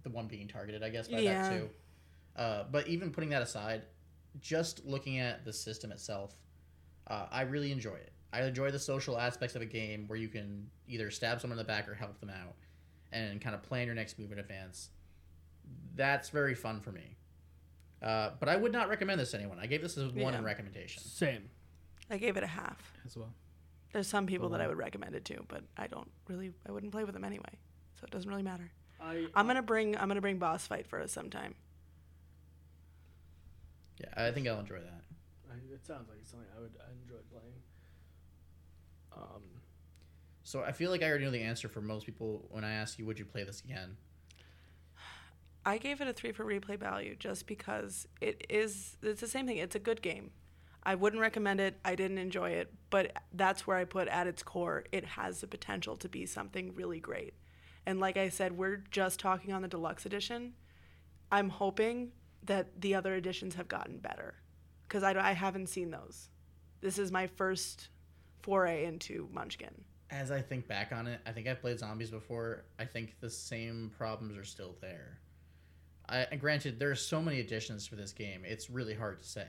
[0.04, 0.82] the one being targeted.
[0.84, 1.44] I guess by Yeah.
[1.50, 1.70] that too.
[2.36, 3.84] Uh, but even putting that aside,
[4.40, 6.34] just looking at the system itself,
[7.08, 8.12] uh, I really enjoy it.
[8.34, 11.66] I enjoy the social aspects of a game where you can either stab someone in
[11.66, 12.56] the back or help them out,
[13.12, 14.90] and kind of plan your next move in advance.
[15.96, 17.18] That's very fun for me.
[18.02, 19.60] Uh, but I would not recommend this to anyone.
[19.60, 20.40] I gave this as one Yeah.
[20.40, 21.04] in recommendation.
[21.04, 21.50] Same.
[22.10, 22.94] I gave it a half.
[23.06, 23.34] as well.
[23.94, 26.54] There's some people that I would recommend it to, but I don't really.
[26.68, 27.60] I wouldn't play with them anyway,
[28.00, 28.72] so it doesn't really matter.
[29.02, 29.98] I I'm gonna bring.
[29.98, 31.56] I'm gonna bring boss fight for us sometime.
[34.02, 35.04] Yeah, I think I'll enjoy that.
[35.50, 37.54] I, it sounds like something I would I enjoy playing.
[39.16, 39.44] Um,
[40.44, 42.98] So I feel like I already know the answer for most people when I ask
[42.98, 43.98] you, would you play this again?
[45.66, 48.98] I gave it a three for replay value just because it is.
[49.04, 49.58] It's the same thing.
[49.58, 50.32] It's a good game.
[50.84, 51.80] I wouldn't recommend it.
[51.86, 54.86] I didn't enjoy it, but that's where I put at its core.
[54.92, 57.36] It has the potential to be something really great.
[57.86, 60.54] And like I said, we're just talking on the deluxe edition.
[61.32, 64.36] I'm hoping that the other editions have gotten better
[64.88, 66.30] because I, I haven't seen those.
[66.82, 67.90] This is my first
[68.42, 69.74] foray into Munchkin.
[70.10, 72.66] As I think back on it, I think I've played zombies before.
[72.78, 75.20] I think the same problems are still there.
[76.10, 78.42] I, and granted, there are so many additions for this game.
[78.46, 79.48] It's really hard to say,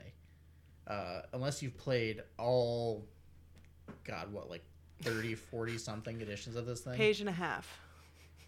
[0.87, 3.05] uh, unless you've played all,
[4.05, 4.63] God, what like
[5.01, 6.95] 30, 40 something editions of this thing.
[6.95, 7.79] Page and a half.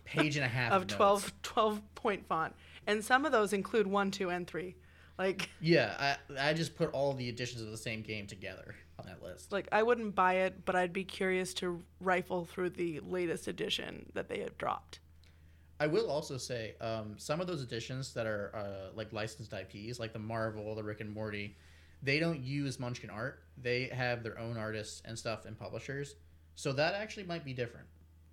[0.05, 0.93] Page and a half of notes.
[0.93, 2.55] 12, 12 point font.
[2.87, 4.75] And some of those include 1, 2, and 3.
[5.17, 9.05] Like, Yeah, I, I just put all the editions of the same game together on
[9.07, 9.51] that list.
[9.51, 14.05] like I wouldn't buy it, but I'd be curious to rifle through the latest edition
[14.13, 14.99] that they have dropped.
[15.79, 19.99] I will also say um, some of those editions that are uh, like licensed IPs,
[19.99, 21.57] like the Marvel, the Rick and Morty,
[22.01, 23.41] they don't use Munchkin art.
[23.57, 26.15] They have their own artists and stuff and publishers.
[26.55, 27.87] So that actually might be different.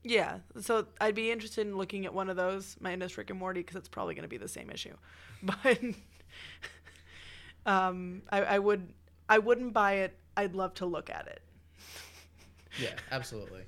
[0.04, 3.60] Yeah, so I'd be interested in looking at one of those, minus Rick and Morty,
[3.60, 4.94] because it's probably going to be the same issue.
[5.44, 5.78] But
[7.66, 8.92] um, I, I would,
[9.28, 10.16] I wouldn't buy it.
[10.36, 11.42] I'd love to look at it.
[12.80, 13.62] Yeah, absolutely.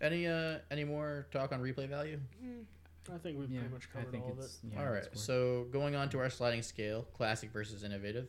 [0.00, 2.20] Any uh any more talk on replay value?
[3.12, 4.42] I think we've Yeah, pretty much I covered think all of it.
[4.42, 5.04] it's yeah, All right.
[5.14, 8.28] So going on to our sliding scale, classic versus innovative.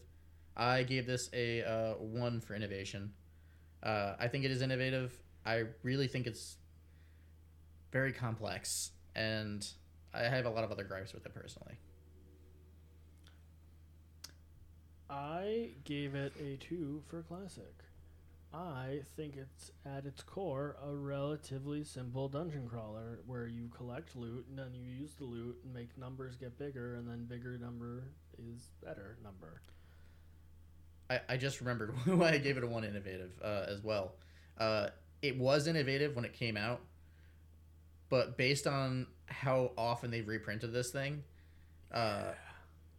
[0.56, 3.12] I gave this a uh, one for innovation.
[3.84, 5.18] Uh, I think it is innovative.
[5.46, 6.58] I really think it's
[7.92, 9.66] very complex, and
[10.14, 11.80] I have a lot of other gripes with it personally.
[15.10, 17.84] I gave it a two for classic.
[18.54, 24.46] I think it's at its core a relatively simple dungeon crawler where you collect loot
[24.50, 28.04] and then you use the loot and make numbers get bigger and then bigger number
[28.38, 29.62] is better number.
[31.10, 34.14] I, I just remembered why I gave it a one innovative uh, as well.
[34.58, 34.90] Uh,
[35.22, 36.82] it was innovative when it came out,
[38.10, 41.24] but based on how often they've reprinted this thing,
[41.92, 42.32] uh,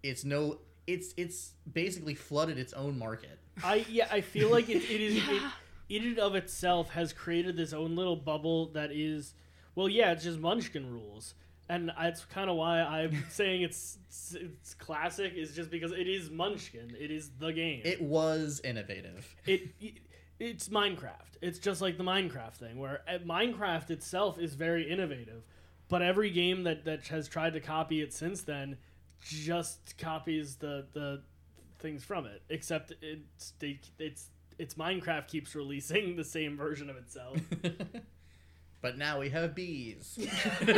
[0.02, 3.38] it's no, it's it's basically flooded its own market.
[3.62, 5.42] I yeah, I feel like it, it is it,
[5.88, 9.34] it in of itself has created this own little bubble that is
[9.74, 11.34] well, yeah, it's just Munchkin rules.
[11.68, 13.98] And that's kind of why I'm saying it's
[14.34, 16.96] it's classic is just because it is Munchkin.
[16.98, 17.82] It is the game.
[17.84, 19.36] It was innovative.
[19.46, 19.98] it, it
[20.40, 21.36] it's Minecraft.
[21.42, 25.42] It's just like the Minecraft thing, where uh, Minecraft itself is very innovative,
[25.88, 28.76] but every game that that has tried to copy it since then
[29.20, 31.22] just copies the the
[31.78, 32.42] things from it.
[32.48, 37.38] Except it's they, it's it's Minecraft keeps releasing the same version of itself.
[38.80, 40.18] but now we have bees.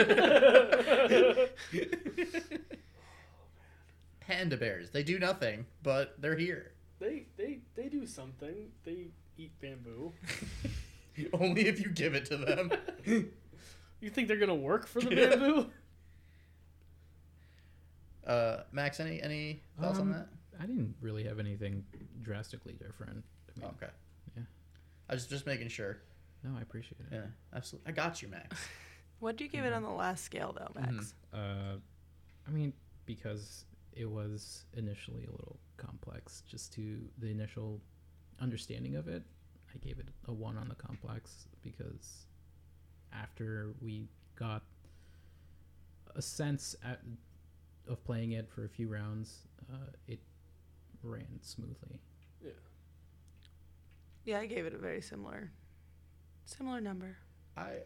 [4.20, 4.90] Panda bears.
[4.90, 6.72] They do nothing, but they're here.
[6.98, 8.68] they they they do something.
[8.84, 10.12] They eat bamboo.
[11.32, 12.70] Only if you give it to them.
[14.02, 15.66] You think they're gonna work for the bamboo?
[18.26, 20.28] Uh, Max, any any thoughts Um, on that?
[20.58, 21.84] I didn't really have anything
[22.22, 23.22] drastically different.
[23.54, 23.92] I mean, Okay.
[24.38, 24.44] yeah.
[25.06, 25.98] I was just making sure.
[26.42, 27.06] No, I appreciate it.
[27.12, 27.90] Yeah, absolutely.
[27.90, 28.56] I got you, Max.
[29.20, 31.12] What do you give it on the last scale, though, Max?
[31.30, 31.76] Uh,
[32.48, 32.72] I mean,
[33.04, 37.82] because it was initially a little complex, just to the initial
[38.40, 39.22] understanding of it,
[39.74, 42.24] I gave it a one on the complex because
[43.12, 44.62] after we got
[46.16, 47.00] a sense at,
[47.88, 50.20] of playing it for a few rounds, uh, it
[51.02, 52.00] ran smoothly.
[52.42, 52.50] Yeah.
[54.24, 55.50] Yeah, I gave it a very similar,
[56.44, 57.16] similar number.
[57.56, 57.78] I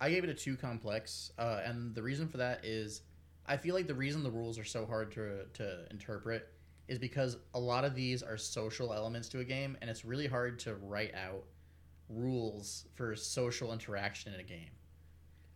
[0.00, 3.02] I gave it a two complex, uh, and the reason for that is
[3.46, 6.48] I feel like the reason the rules are so hard to to interpret
[6.88, 10.26] is because a lot of these are social elements to a game, and it's really
[10.26, 11.44] hard to write out
[12.08, 14.70] rules for social interaction in a game.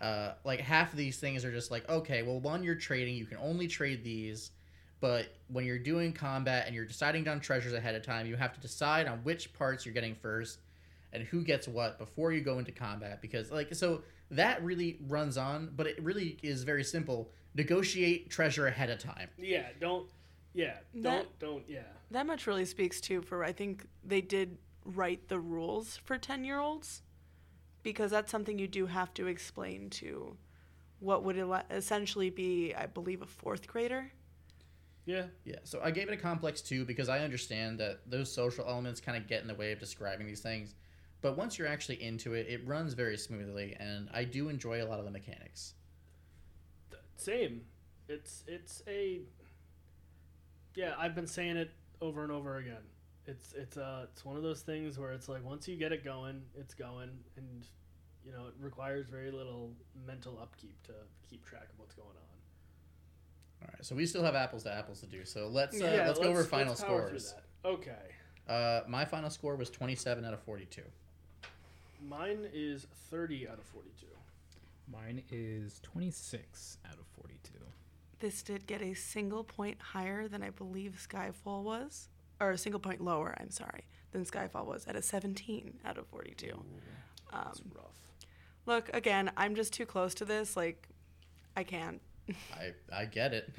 [0.01, 3.27] Uh, like half of these things are just like, okay, well, one you're trading, you
[3.27, 4.53] can only trade these,
[5.01, 8.55] but when you're doing combat and you're deciding on treasures ahead of time, you have
[8.55, 10.61] to decide on which parts you're getting first
[11.13, 15.37] and who gets what before you go into combat because like so that really runs
[15.37, 20.09] on but it really is very simple negotiate treasure ahead of time Yeah, don't.
[20.55, 21.65] Yeah, don't That- don't.
[21.69, 26.19] Yeah, That much really speaks to for I think they did write the rules for
[26.19, 27.03] 10-year-olds
[27.83, 30.37] because that's something you do have to explain to
[31.01, 34.11] what would ele- essentially be I believe a 4th grader.
[35.07, 35.27] yeah.
[35.45, 39.01] yeah so i gave it a complex too because i understand that those social elements
[39.01, 40.75] kind of get in the way of describing these things
[41.21, 44.87] but once you're actually into it it runs very smoothly and i do enjoy a
[44.87, 45.75] lot of the mechanics
[47.19, 47.63] Same.
[48.09, 49.21] It's it's a.
[50.75, 52.85] Yeah, I've been saying it over and over again.
[53.27, 56.05] It's it's uh it's one of those things where it's like once you get it
[56.05, 57.67] going, it's going, and
[58.25, 59.73] you know it requires very little
[60.07, 60.93] mental upkeep to
[61.29, 63.63] keep track of what's going on.
[63.63, 66.07] all right so we still have apples to apples to do so let's uh, Yeah,
[66.07, 67.69] let's, go over final let's scores that.
[67.69, 67.93] Okay,
[68.49, 70.83] uh, my final score was 27 out of 42
[72.03, 74.07] mine is thirty out of forty-two.
[74.91, 77.53] Mine is 26 out of 42.
[78.21, 82.09] This did get a single point higher than I believe Skyfall was
[82.41, 86.07] or a single point lower, I'm sorry, than Skyfall was at a 17 out of
[86.07, 86.47] 42.
[87.31, 88.01] That's Um, rough.
[88.65, 90.89] look, again, I'm just too close to this like
[91.55, 92.01] I can't.
[92.55, 93.53] i i get it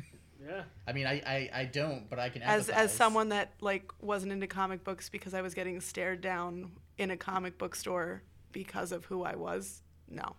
[0.44, 0.64] Yeah.
[0.88, 4.32] i mean i i, I don't but i can as as someone that like wasn't
[4.32, 8.22] into comic books because I was getting stared down in a comic book store
[8.52, 9.82] because of who I was.
[10.10, 10.36] No.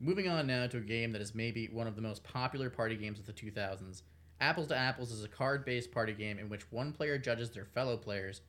[0.00, 2.96] Moving on now to a game that is maybe one of the most popular party
[2.96, 4.02] games of the 2000s.
[4.40, 7.64] Apples to Apples is a card based party game in which one player judges their
[7.64, 8.40] fellow players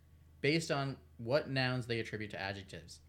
[0.41, 2.99] based on what nouns they attribute to adjectives.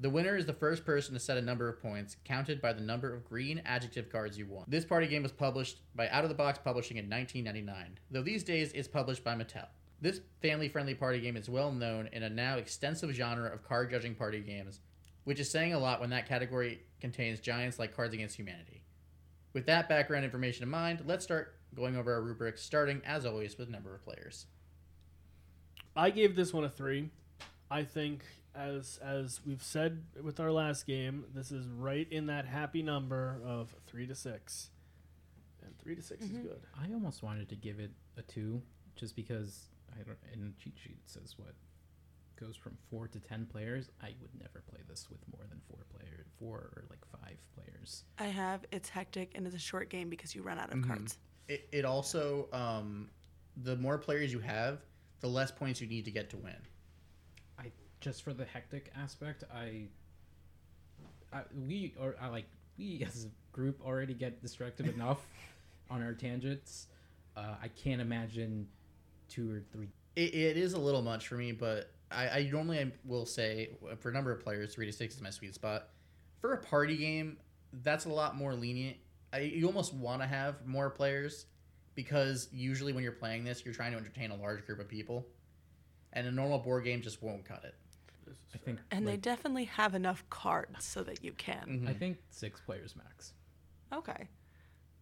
[0.00, 2.80] The winner is the first person to set a number of points, counted by the
[2.80, 4.64] number of green adjective cards you won.
[4.66, 8.42] This party game was published by Out of the Box Publishing in 1999, though these
[8.42, 9.68] days it's published by Mattel.
[10.00, 13.90] This family friendly party game is well known in a now extensive genre of card
[13.90, 14.80] judging party games,
[15.24, 18.82] which is saying a lot when that category contains giants like Cards Against Humanity.
[19.52, 23.56] With that background information in mind, let's start going over our rubrics, starting, as always,
[23.56, 24.46] with number of players.
[25.96, 27.10] I gave this one a three.
[27.70, 28.24] I think
[28.54, 33.40] as as we've said with our last game, this is right in that happy number
[33.44, 34.70] of three to six.
[35.64, 36.42] And three to 6 is mm-hmm.
[36.42, 36.60] good.
[36.78, 38.62] I almost wanted to give it a two,
[38.96, 39.68] just because
[39.98, 40.18] I don't.
[40.32, 41.54] In the cheat sheet says what
[42.36, 43.90] goes from four to ten players.
[44.02, 48.04] I would never play this with more than four players, four or like five players.
[48.18, 50.86] I have it's hectic and it's a short game because you run out of Mhm.
[50.86, 51.18] cards.
[51.46, 53.10] It, it also, um,
[53.58, 54.80] the more players you have,
[55.20, 56.56] the less points you need to get to win.
[57.58, 57.70] I
[58.00, 59.88] just for the hectic aspect, I,
[61.32, 62.46] I we or I like
[62.78, 65.20] we as a group already get distracted enough
[65.90, 66.88] on our tangents.
[67.36, 68.66] Uh, I can't imagine
[69.28, 69.88] two or three.
[70.16, 74.10] It, it is a little much for me, but I, I normally will say for
[74.10, 75.88] a number of players, three to six is my sweet spot.
[76.40, 77.38] For a party game,
[77.82, 78.96] that's a lot more lenient.
[79.32, 81.46] I, you almost want to have more players
[81.94, 85.26] because usually when you're playing this, you're trying to entertain a large group of people,
[86.12, 87.74] and a normal board game just won't cut it.
[88.54, 91.82] I think And they definitely have enough cards so that you can.
[91.84, 91.88] Mhm.
[91.88, 93.32] I think six players max
[93.92, 94.28] Okay.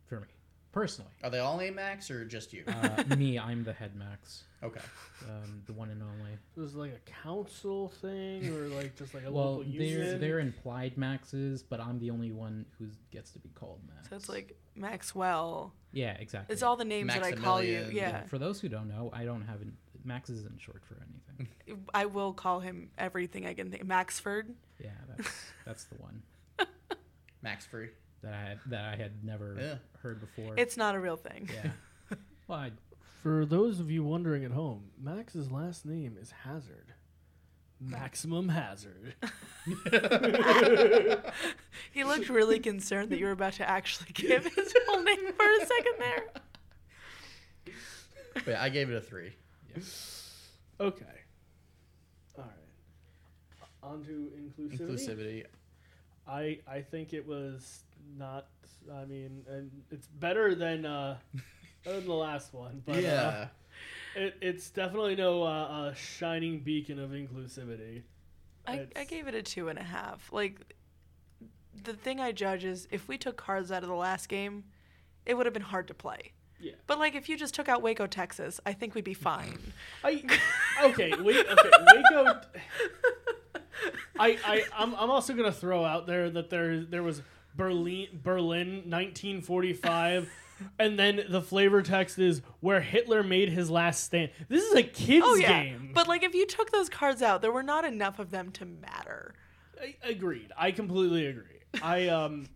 [0.07, 0.27] for me.
[0.73, 1.11] Personally.
[1.23, 2.65] Are they all named Max or just you?
[2.67, 4.81] Uh, me, I'm the head max, okay.
[5.29, 6.33] um, the one and only.
[6.57, 10.21] Was it like a council thing or like just like a Well, local they're union?
[10.21, 14.09] they're implied maxes, but I'm the only one who gets to be called max.
[14.11, 15.73] So it's like Maxwell.
[15.93, 16.53] yeah, exactly.
[16.53, 17.75] It's all the names that I call you.
[17.81, 18.11] Maximilian.
[18.15, 18.23] Yeah.
[18.27, 21.55] For those who don't know, I don't have an, max isn't short for anything.
[21.95, 23.87] I will call him everything I can think.
[23.87, 24.47] Maxford.
[24.83, 25.31] Yeah, that's
[25.67, 26.23] that's the one
[27.43, 27.89] Max free.
[28.23, 29.75] That I had that I had never Yeah.
[30.03, 30.55] heard before.
[30.57, 31.49] It's not a real thing.
[31.53, 31.71] yeah.
[32.49, 32.73] Well, I,
[33.23, 36.93] For those of you wondering at home, Max's last name is Hazard.
[37.81, 39.15] Maximum Hazard.
[41.93, 45.45] He looked really concerned that you were about to actually give his full name for
[45.45, 46.25] a second there.
[48.35, 49.33] But yeah, I gave it a three.
[50.81, 51.05] Okay.
[52.39, 52.51] All right.
[53.83, 54.79] On to inclusivity.
[54.81, 55.45] Inclusivity.
[56.27, 57.83] I I think it was
[58.17, 58.47] not.
[58.93, 61.19] I mean, and it's better than uh,
[61.85, 62.83] better than the last one.
[62.85, 63.13] But yeah.
[63.13, 63.47] uh,
[64.17, 68.03] it, it's definitely no uh, uh, shining beacon of inclusivity.
[68.67, 70.33] I, I gave it a two and a half.
[70.33, 70.75] Like,
[71.85, 74.65] the thing I judge is if we took cards out of the last game,
[75.27, 76.33] it would have been hard to play.
[76.61, 76.73] Yeah.
[76.87, 79.59] But like, if you just took out Waco, Texas, I think we'd be fine.
[80.05, 80.23] I
[80.85, 81.13] okay.
[81.21, 81.45] Wait.
[81.45, 81.71] Okay.
[81.95, 82.41] Waco.
[84.19, 87.21] I I I'm, I'm also gonna throw out there that there there was
[87.57, 90.31] Berlin Berlin 1945.
[90.79, 94.31] And then the flavor text is where Hitler made his last stand.
[94.49, 95.65] This is a kids oh yeah.
[95.65, 95.91] game.
[95.93, 98.65] But like, if you took those cards out, there were not enough of them to
[98.65, 99.35] matter.
[99.83, 100.53] I, agreed.
[100.57, 101.65] I completely agree.
[101.83, 102.47] I um,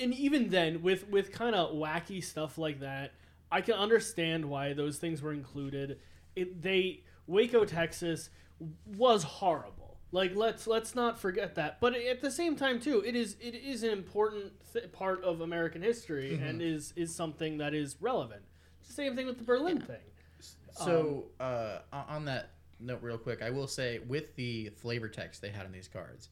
[0.00, 3.12] and even then, with with kind of wacky stuff like that,
[3.50, 6.00] I can understand why those things were included.
[6.34, 8.30] It they Waco, Texas,
[8.86, 9.81] was horrible.
[10.12, 11.80] Like let's let's not forget that.
[11.80, 15.40] But at the same time, too, it is it is an important th- part of
[15.40, 18.42] American history and is is something that is relevant.
[18.82, 19.96] Same thing with the Berlin thing.
[20.74, 22.50] So, uh, on that
[22.80, 26.28] note, real quick, I will say with the flavor text they had on these cards,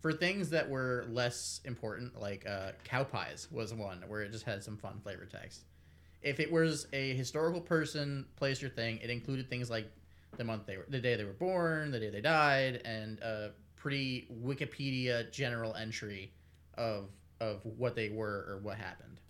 [0.00, 4.44] for things that were less important, like uh, cow pies was one where it just
[4.44, 5.64] had some fun flavor text.
[6.22, 9.90] If it was a historical person, place, or thing, it included things like
[10.36, 13.50] the month they were, the day they were born, the day they died, and a
[13.76, 16.32] pretty Wikipedia general entry
[16.76, 17.08] of
[17.40, 19.20] of what they were or what happened.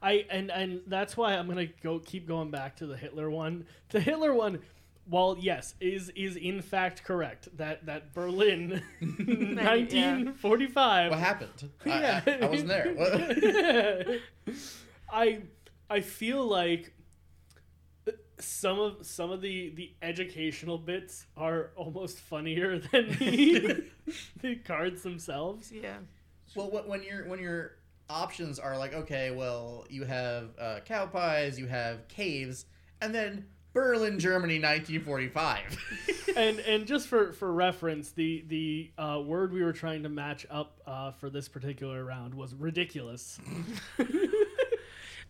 [0.00, 3.66] I and and that's why I'm gonna go keep going back to the Hitler one.
[3.90, 4.60] The Hitler one,
[5.04, 11.10] while yes, is is in fact correct that that Berlin, 1945.
[11.10, 11.70] What happened?
[11.84, 12.20] Yeah.
[12.26, 14.18] I, I, I wasn't there.
[15.12, 15.40] I
[15.90, 16.92] I feel like
[18.42, 23.84] some of some of the the educational bits are almost funnier than the,
[24.40, 25.70] the cards themselves.
[25.72, 25.98] Yeah.
[26.54, 27.72] Well, wh- when your when your
[28.10, 32.66] options are like, okay, well, you have uh, cow pies, you have caves,
[33.00, 35.78] and then Berlin, Germany, 1945.
[36.36, 40.46] and and just for for reference, the the uh, word we were trying to match
[40.50, 43.40] up uh, for this particular round was ridiculous.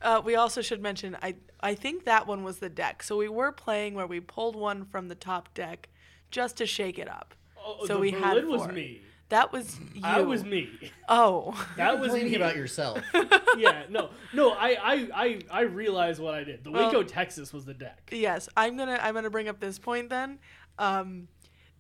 [0.03, 3.03] Uh, we also should mention I I think that one was the deck.
[3.03, 5.89] So we were playing where we pulled one from the top deck
[6.31, 7.35] just to shake it up.
[7.57, 9.03] Oh, So the we had Berlin was me.
[9.29, 10.01] That was you.
[10.05, 10.69] I was me.
[11.09, 11.53] Oh.
[11.77, 12.37] That was Complaining me.
[12.37, 13.01] about yourself.
[13.57, 14.51] yeah, no, no.
[14.53, 16.65] I I I I realized what I did.
[16.65, 18.11] The Well- Waco, Texas, was the deck.
[18.13, 20.39] yes, I'm gonna I'm gonna bring up this point then.
[20.79, 21.29] Um,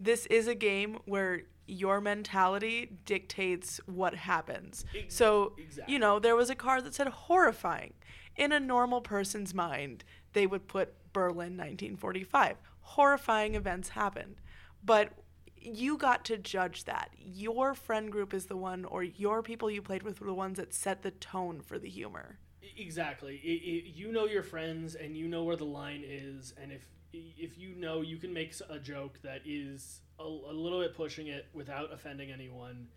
[0.00, 4.84] this is a game where your mentality dictates what happens.
[5.08, 5.92] So exactly.
[5.92, 7.92] you know there was a card that said horrifying.
[8.36, 12.56] In a normal person's mind, they would put Berlin 1945.
[12.80, 14.36] Horrifying events happened,
[14.84, 15.12] but
[15.56, 17.10] you got to judge that.
[17.16, 20.56] Your friend group is the one, or your people you played with were the ones
[20.56, 22.38] that set the tone for the humor.
[22.76, 23.36] Exactly.
[23.44, 26.86] It, it, you know your friends, and you know where the line is, and if
[27.12, 31.26] if you know, you can make a joke that is a, a little bit pushing
[31.26, 32.88] it without offending anyone.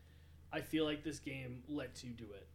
[0.54, 2.48] I feel like this game lets you do it.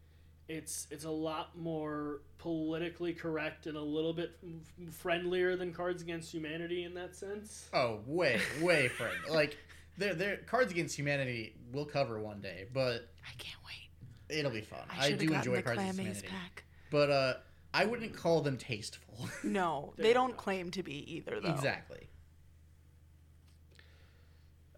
[0.51, 6.03] It's it's a lot more politically correct and a little bit f- friendlier than Cards
[6.03, 7.69] Against Humanity in that sense.
[7.73, 9.15] Oh, way, way, friend.
[9.31, 9.57] Like,
[9.97, 14.37] their their Cards Against Humanity we'll cover one day, but I can't wait.
[14.37, 14.81] it'll be fun.
[14.91, 16.65] I, I, do have gotten enjoy the Cards Against Humanity, pack.
[16.91, 17.35] but uh,
[17.73, 19.29] I wouldn't call them tasteful.
[19.45, 20.37] No, There they don't go.
[20.37, 21.51] claim to be either, though.
[21.51, 22.09] Exactly.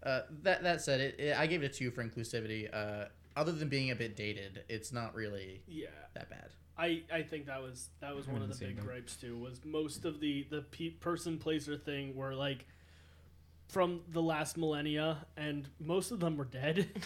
[0.03, 2.69] Uh, that that said, it, it I gave it a two for inclusivity.
[2.71, 3.05] Uh,
[3.35, 5.87] other than being a bit dated, it's not really Yeah.
[6.13, 6.49] that bad.
[6.77, 8.85] I, I think that was that was I one of the big them.
[8.85, 9.37] gripes too.
[9.37, 12.65] Was most of the the pe- person placer thing were like
[13.67, 16.87] from the last millennia, and most of them were dead.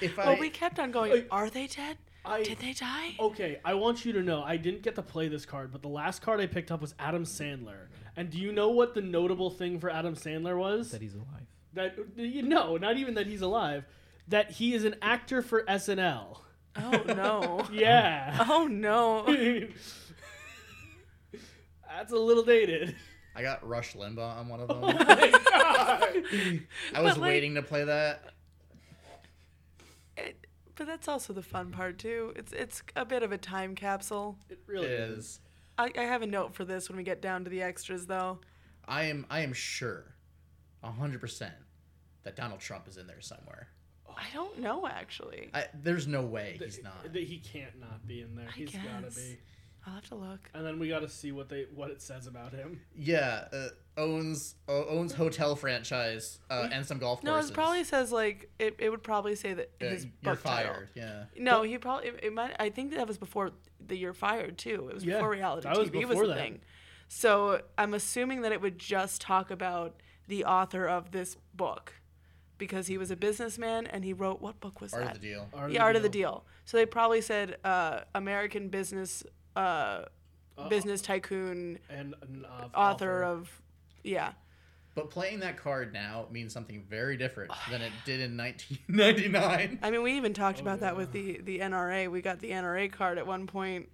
[0.00, 1.10] If I Well, we kept on going.
[1.12, 1.96] Like- Are they dead?
[2.24, 3.14] I Did they die?
[3.18, 3.58] okay.
[3.64, 6.20] I want you to know I didn't get to play this card, but the last
[6.22, 7.86] card I picked up was Adam Sandler.
[8.16, 10.90] And do you know what the notable thing for Adam Sandler was?
[10.90, 11.46] That he's alive.
[11.74, 13.84] That you know, not even that he's alive,
[14.28, 16.38] that he is an actor for SNL.
[16.76, 17.66] Oh no.
[17.72, 18.44] Yeah.
[18.48, 19.24] oh no.
[21.88, 22.94] That's a little dated.
[23.34, 24.96] I got Rush Limbaugh on one of oh them.
[25.00, 26.60] Oh my god.
[26.94, 28.22] I was like- waiting to play that.
[30.16, 32.32] It, but that's also the fun part too.
[32.36, 34.36] It's it's a bit of a time capsule.
[34.48, 35.18] It really It is.
[35.18, 35.40] is.
[35.76, 38.40] I, I have a note for this when we get down to the extras though.
[38.86, 39.26] I am.
[39.30, 40.04] I am sure,
[40.82, 41.54] hundred percent,
[42.24, 43.68] that Donald Trump is in there somewhere.
[44.18, 45.48] I don't know actually.
[45.54, 47.12] I, there's no way he's not.
[47.12, 48.48] That he can't not be in there.
[48.48, 49.38] I He's gotta be.
[49.86, 50.50] I'll have to look.
[50.54, 52.80] And then we got to see what they what it says about him.
[52.94, 57.50] Yeah, uh, owns uh, owns hotel franchise uh, and some golf No, courses.
[57.50, 60.74] it probably says like it, it would probably say that Uh, his you're book title.
[60.74, 60.88] fired.
[60.94, 61.24] Yeah.
[61.38, 62.54] No, he probably it, it might.
[62.58, 63.52] I think that was before
[63.86, 64.88] the year fired too.
[64.90, 66.36] It was Yeah, before reality that was TV was before a that.
[66.38, 66.60] thing.
[67.06, 69.94] So I'm assuming that it would just talk about
[70.26, 71.94] the author of this book,
[72.58, 75.16] because he was a businessman and he wrote what book was Part that?
[75.16, 75.48] of the deal.
[75.54, 76.44] Art the Art of the Deal.
[76.64, 79.22] So they probably said uh, American business
[79.56, 80.04] uh,
[80.56, 83.48] Uh, business tycoon and an, uh, author of
[84.02, 84.32] yeah.
[84.94, 89.78] But playing that card now means something very different than it did in 1999.
[89.82, 92.10] I mean, we even talked Oh, about that with the the NRA.
[92.10, 93.88] We got the NRA card at one point,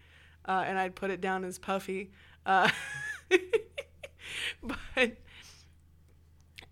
[0.47, 2.11] uh, and I'd put it down as puffy.
[2.47, 2.69] Uh,
[4.63, 5.17] but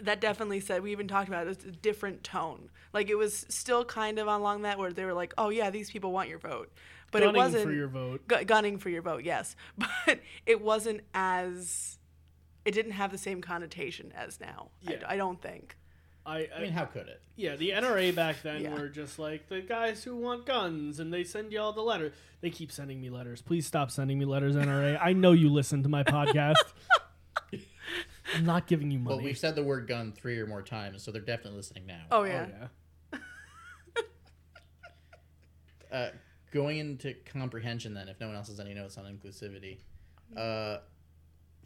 [0.03, 2.71] that definitely said we even talked about it, it was a different tone.
[2.93, 5.91] Like it was still kind of along that where they were like, "Oh yeah, these
[5.91, 6.71] people want your vote,"
[7.11, 8.29] but gunning it wasn't Gunning for your vote.
[8.29, 9.25] gu- gunning for your vote.
[9.25, 11.99] Yes, but it wasn't as
[12.65, 14.69] it didn't have the same connotation as now.
[14.83, 14.99] Yeah.
[15.09, 15.77] I, I don't think.
[16.25, 17.21] I, I mean, how could it?
[17.35, 18.75] Yeah, the NRA back then Yeah.
[18.75, 22.13] were just like the guys who want guns, and they send you all the letters.
[22.43, 23.43] They keep sending me letters.
[23.43, 24.99] Please stop sending me letters, NRA.
[25.03, 26.55] I know you listen to my podcast.
[28.35, 29.17] I'm not giving you money.
[29.17, 32.03] But we've said the word gun three or more times, so they're definitely listening now.
[32.11, 32.47] Oh Oh, yeah.
[33.13, 33.19] yeah.
[35.91, 36.09] Uh,
[36.53, 39.77] going into comprehension, then, if no one else has any notes on inclusivity,
[40.37, 40.79] uh,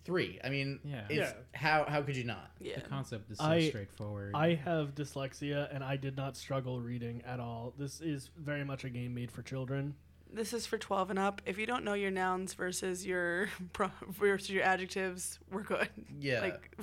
[0.05, 0.41] three.
[0.43, 1.05] I mean, Yeah.
[1.09, 1.33] it's, Yeah.
[1.55, 2.51] how how could you not?
[2.61, 2.81] Yeah.
[2.81, 4.33] The concept is so I- straightforward.
[4.35, 7.73] I have dyslexia, and I did not struggle reading at all.
[7.79, 9.95] This is very much a game made for children.
[10.37, 11.41] This is for 12 and up.
[11.47, 15.89] If you don't know your nouns versus your pro- versus your adjectives, we're good.
[16.21, 16.43] Yeah.
[16.43, 16.77] Like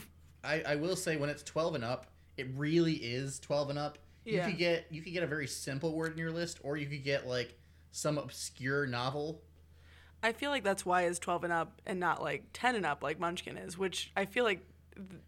[0.44, 4.00] I, I will say when it's 12 and up, it really is 12 and up.
[4.26, 4.46] Yeah.
[4.46, 6.88] You could get you could get a very simple word in your list, or you
[6.88, 7.56] could get like
[7.92, 9.44] some obscure novel.
[10.24, 13.04] I feel like that's why it's 12 and up and not like 10 and up
[13.04, 14.66] like Munchkin is, which I feel like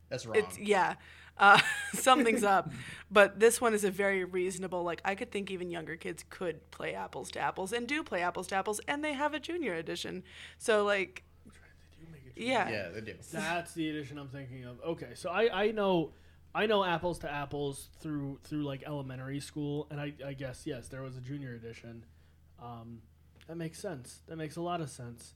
[0.09, 0.38] That's wrong.
[0.38, 0.95] it's yeah.
[1.38, 1.59] Uh,
[1.93, 2.71] something's up,
[3.11, 4.83] but this one is a very reasonable.
[4.83, 8.21] Like I could think even younger kids could play apples to apples and do play
[8.21, 10.23] apples to apples, and they have a junior edition.
[10.57, 11.23] So like,
[12.36, 13.13] yeah, yeah, they do.
[13.31, 14.79] That's the edition I'm thinking of.
[14.81, 16.13] Okay, so I, I know
[16.53, 20.88] I know apples to apples through through like elementary school, and I, I guess yes,
[20.88, 22.05] there was a junior edition.
[22.63, 23.01] Um,
[23.47, 24.21] that makes sense.
[24.27, 25.33] That makes a lot of sense.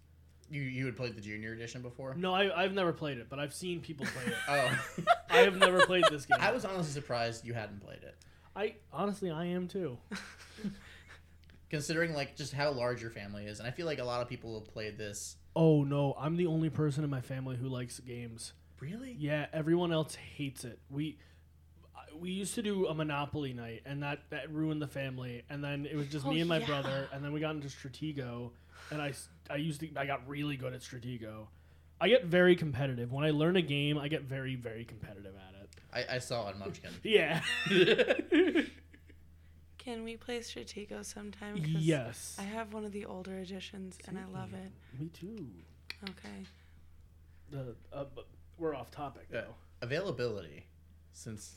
[0.50, 2.16] You you had played the junior edition before?
[2.16, 4.38] No, I, I've never played it, but I've seen people play it.
[4.47, 4.80] Oh,
[5.30, 6.38] I have never played this game.
[6.39, 8.16] I was honestly surprised you hadn't played it,
[8.56, 9.97] I honestly I am too.
[11.70, 14.28] considering like just how large your family is, and I feel like a lot of
[14.30, 15.38] people have played this.
[15.56, 18.54] Oh no, I'm the only person in my family who likes games.
[18.80, 19.16] Really?
[19.20, 20.80] Yeah, everyone else hates it.
[20.89, 21.20] We
[22.20, 25.43] we used to do a Monopoly night, and that that ruined the family.
[25.50, 26.66] And then it was just Oh, me and my oh, yeah.
[26.66, 28.52] brother, and then we got into Stratego,
[28.91, 31.47] and I s- I used to I got really good at Stratego.
[32.02, 33.97] I get very competitive when I learn a game.
[33.97, 35.70] I get very very competitive at it.
[36.12, 36.91] I, I saw on Munchkin.
[37.04, 37.41] Yeah.
[39.78, 41.56] Can we play Stratego sometime?
[41.66, 42.36] yes.
[42.38, 44.72] I have one of the older editions and I love it.
[45.00, 45.47] Me too.
[46.10, 46.45] Okay.
[47.50, 48.06] The uh,
[48.58, 49.41] we're off topic Yeah.
[49.41, 49.56] though.
[49.82, 50.66] Availability,
[51.14, 51.56] since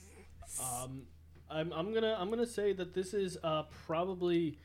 [0.63, 1.03] Um,
[1.51, 4.59] I'm, I'm gonna I'm gonna say that this is uh, probably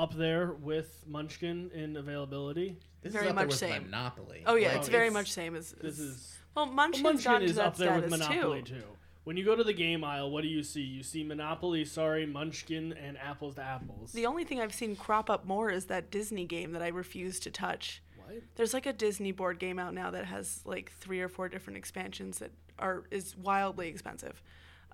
[0.00, 2.76] up there with Munchkin in availability.
[3.02, 3.82] this Very is up there much with same.
[3.84, 4.42] Monopoly.
[4.46, 5.72] Oh yeah, Like, it's very much same as.
[5.80, 8.76] This is well, Munchkin's Munchkin gotten to is that up there with Monopoly too.
[8.76, 8.84] too.
[9.24, 10.80] When you go to the game aisle, what do you see?
[10.80, 14.12] You see Monopoly, sorry, Munchkin, and Apples to Apples.
[14.12, 17.38] The only thing I've seen crop up more is that Disney game that I refuse
[17.40, 18.02] to touch.
[18.16, 18.42] what?
[18.56, 21.76] There's like a Disney board game out now that has like three or four different
[21.76, 24.42] expansions that are is wildly expensive.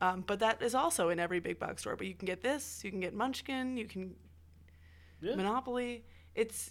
[0.02, 1.96] Um, but that is also in every big box store.
[1.96, 4.14] But you can get this, you can get Munchkin, you can
[5.20, 5.34] Yeah.
[5.34, 6.04] Monopoly.
[6.34, 6.70] It's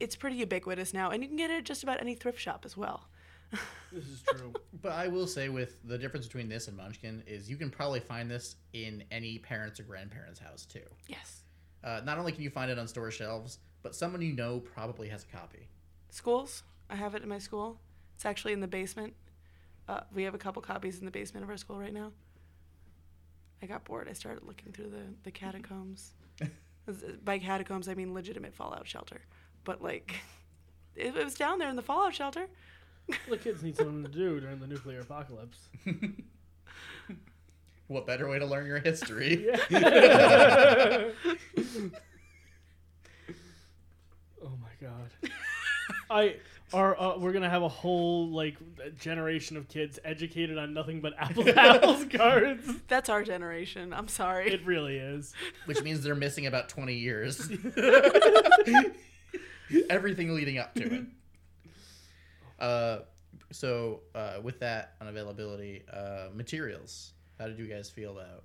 [0.00, 2.64] it's pretty ubiquitous now, and you can get it at just about any thrift shop
[2.64, 3.08] as well.
[3.92, 4.52] This is true.
[4.82, 8.00] But I will say, with the difference between this and Munchkin, is you can probably
[8.00, 10.82] find this in any parents or grandparents' house too.
[11.06, 11.44] Yes.
[11.84, 15.08] Uh, not only can you find it on store shelves, but someone you know probably
[15.10, 15.68] has a copy.
[16.10, 16.64] Schools.
[16.90, 17.78] I have it in my school.
[18.16, 19.14] It's actually in the basement.
[19.88, 22.10] Uh, we have a couple copies in the basement of our school right now.
[23.62, 24.08] I got bored.
[24.08, 26.14] I started looking through the, the catacombs.
[27.24, 29.22] By catacombs, I mean legitimate fallout shelter.
[29.64, 30.16] But, like,
[30.94, 32.46] it, it was down there in the fallout shelter.
[33.28, 35.68] the kids need something to do during the nuclear apocalypse.
[37.86, 39.46] What better way to learn your history?
[39.70, 41.10] Yeah.
[44.42, 45.10] oh my god.
[46.10, 46.36] I
[46.74, 48.56] are uh, we're gonna have a whole like
[48.98, 52.68] generation of kids educated on nothing but apples apples cards.
[52.88, 53.94] That's our generation.
[53.94, 54.52] I'm sorry.
[54.52, 55.32] It really is.
[55.66, 57.48] Which means they're missing about 20 years.
[59.90, 61.04] Everything leading up to it.
[62.58, 62.98] Uh,
[63.50, 67.12] so, uh, with that unavailability, uh, materials.
[67.38, 68.44] How did you guys feel about?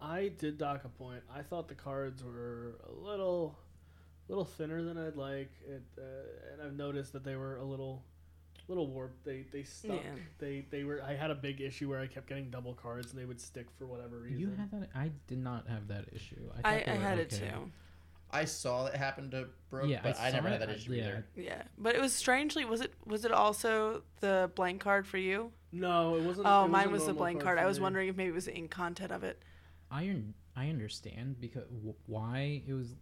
[0.00, 1.22] I did dock a point.
[1.34, 3.56] I thought the cards were a little,
[4.32, 6.02] little thinner than I'd like, it, uh,
[6.52, 8.02] and I've noticed that they were a little,
[8.66, 9.24] little warped.
[9.24, 9.96] They they stuck.
[10.02, 10.10] Yeah.
[10.38, 11.02] They they were.
[11.02, 13.66] I had a big issue where I kept getting double cards and they would stick
[13.78, 14.40] for whatever reason.
[14.40, 14.88] You had that?
[14.94, 16.50] I did not have that issue.
[16.64, 17.70] I, I, I were had it too.
[18.34, 21.02] I saw it happen to Brooke, Yeah, but I, saw never had that issue yeah,
[21.02, 21.26] either.
[21.36, 22.64] Yeah, but it was strangely.
[22.64, 25.52] Was it was it also the blank card for you?
[25.70, 26.46] No, it wasn't.
[26.48, 27.58] Oh, it mine a was the blank card card.
[27.58, 27.82] I was me.
[27.82, 29.42] wondering if maybe it was the ink content of it.
[29.90, 32.96] I un- I understand because w- why it was like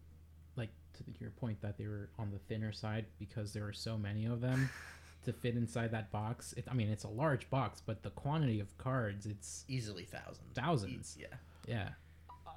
[1.05, 3.97] to the- your point that they were on the thinner side because there were so
[3.99, 4.71] many of them
[5.25, 6.53] to fit inside that box.
[6.57, 10.55] It, I mean, it's a large box, but the quantity of cards, it's Easily thousands.
[10.55, 11.17] Thousands.
[11.21, 11.27] Yeah.
[11.69, 11.89] yeah.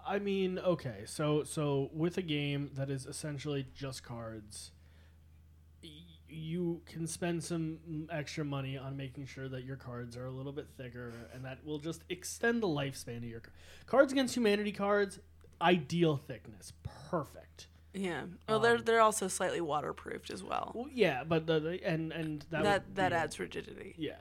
[0.05, 4.71] I mean, okay, so so with a game that is essentially just cards,
[5.83, 5.89] y-
[6.27, 10.51] you can spend some extra money on making sure that your cards are a little
[10.51, 13.51] bit thicker, and that will just extend the lifespan of your ca-
[13.85, 15.19] Cards Against Humanity cards.
[15.61, 16.73] Ideal thickness,
[17.09, 17.67] perfect.
[17.93, 18.23] Yeah.
[18.49, 20.71] Well, they're Um, they're also slightly waterproofed as well.
[20.75, 23.95] Well, yeah, but the, the and and that That would that, be- adds rigidity.
[23.97, 24.13] Yeah,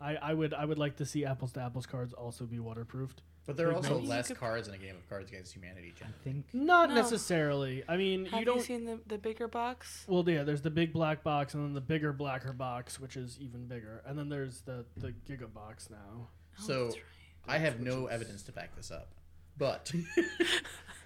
[0.00, 3.22] I, I would I would like to see apples to apples cards also be waterproofed.
[3.46, 4.08] But there are also notes.
[4.08, 6.08] less could- cards in a game of Cards Against Humanity, Jen.
[6.08, 6.94] I think Not No.
[6.96, 7.82] necessarily.
[7.88, 8.60] I mean, Have you don't.
[8.62, 10.04] seen the the bigger box?
[10.08, 13.38] Well, yeah, there's the big black box and then the bigger blacker box, which is
[13.40, 15.96] even bigger, and then there's the the giga box now.
[16.16, 17.04] Oh, So that's right.
[17.48, 19.08] I have no is- evidence to back this up,
[19.56, 19.90] but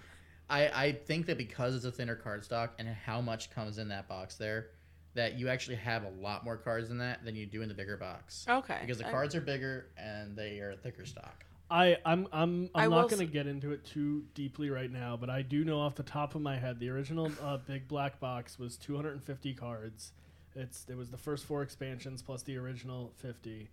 [0.49, 3.87] I I think that because it's a thinner card stock and how much comes in
[3.89, 4.67] that box there,
[5.15, 7.73] that you actually have a lot more cards in that than you do in the
[7.73, 8.45] bigger box.
[8.47, 8.77] Okay.
[8.81, 11.43] Because the I- cards are bigger and they are thicker stock.
[11.69, 14.91] I I'm I'm I I'm will not going to get into it too deeply right
[14.91, 17.87] now, but I do know off the top of my head the original uh, big
[17.87, 20.11] black box was 250 cards.
[20.55, 23.67] It's it was the first four expansions plus the original 50.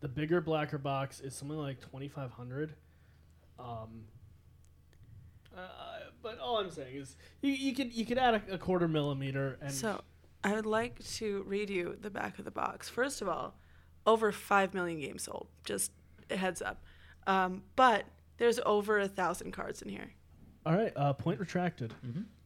[0.00, 2.74] The bigger blacker box is something like 2500.
[3.58, 4.04] Um
[5.56, 5.60] uh,
[6.26, 9.58] but all I'm saying is you, you could you could add a, a quarter millimeter
[9.62, 10.00] and So,
[10.42, 12.88] I would like to read you the back of the box.
[12.88, 13.54] First of all,
[14.06, 15.46] over five million games sold.
[15.64, 15.92] Just
[16.30, 16.82] a heads up.
[17.28, 18.06] Um, but
[18.38, 20.12] there's over a thousand cards in here.
[20.64, 21.94] all right, uh, point retracted.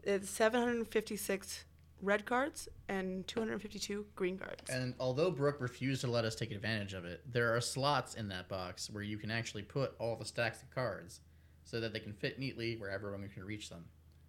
[0.03, 1.65] It's 756
[2.03, 4.71] red cards and 252 green cards.
[4.71, 8.29] And although Brooke refused to let us take advantage of it, there are slots in
[8.29, 11.21] that box where you can actually put all the stacks of cards
[11.65, 13.85] so that they can fit neatly where everyone can reach them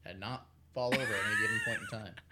[0.05, 2.13] and not fall over at any given point in time.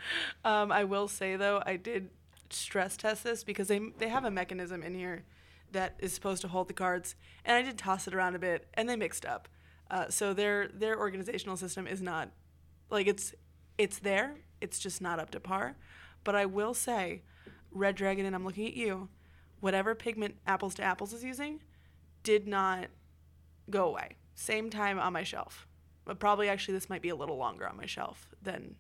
[0.46, 2.10] Um, I will say though, I did
[2.50, 5.26] stress test this because they they have a mechanism in here
[5.72, 8.68] that is supposed to hold the cards, and I did toss it around a bit,
[8.74, 9.48] and they mixed up.
[9.92, 12.32] Uh, so their their organizational system is not
[12.90, 13.34] like it's
[13.78, 14.38] it's there.
[14.62, 15.76] It's just not up to par.
[16.24, 17.22] But I will say,
[17.72, 19.10] Red Dragon, and I'm looking at you.
[19.62, 21.62] Whatever pigment Apples to Apples is using,
[22.24, 22.88] did not
[23.70, 24.16] go away.
[24.40, 25.68] Same time on my shelf.
[26.06, 28.76] But probably actually this might be a little longer on my shelf than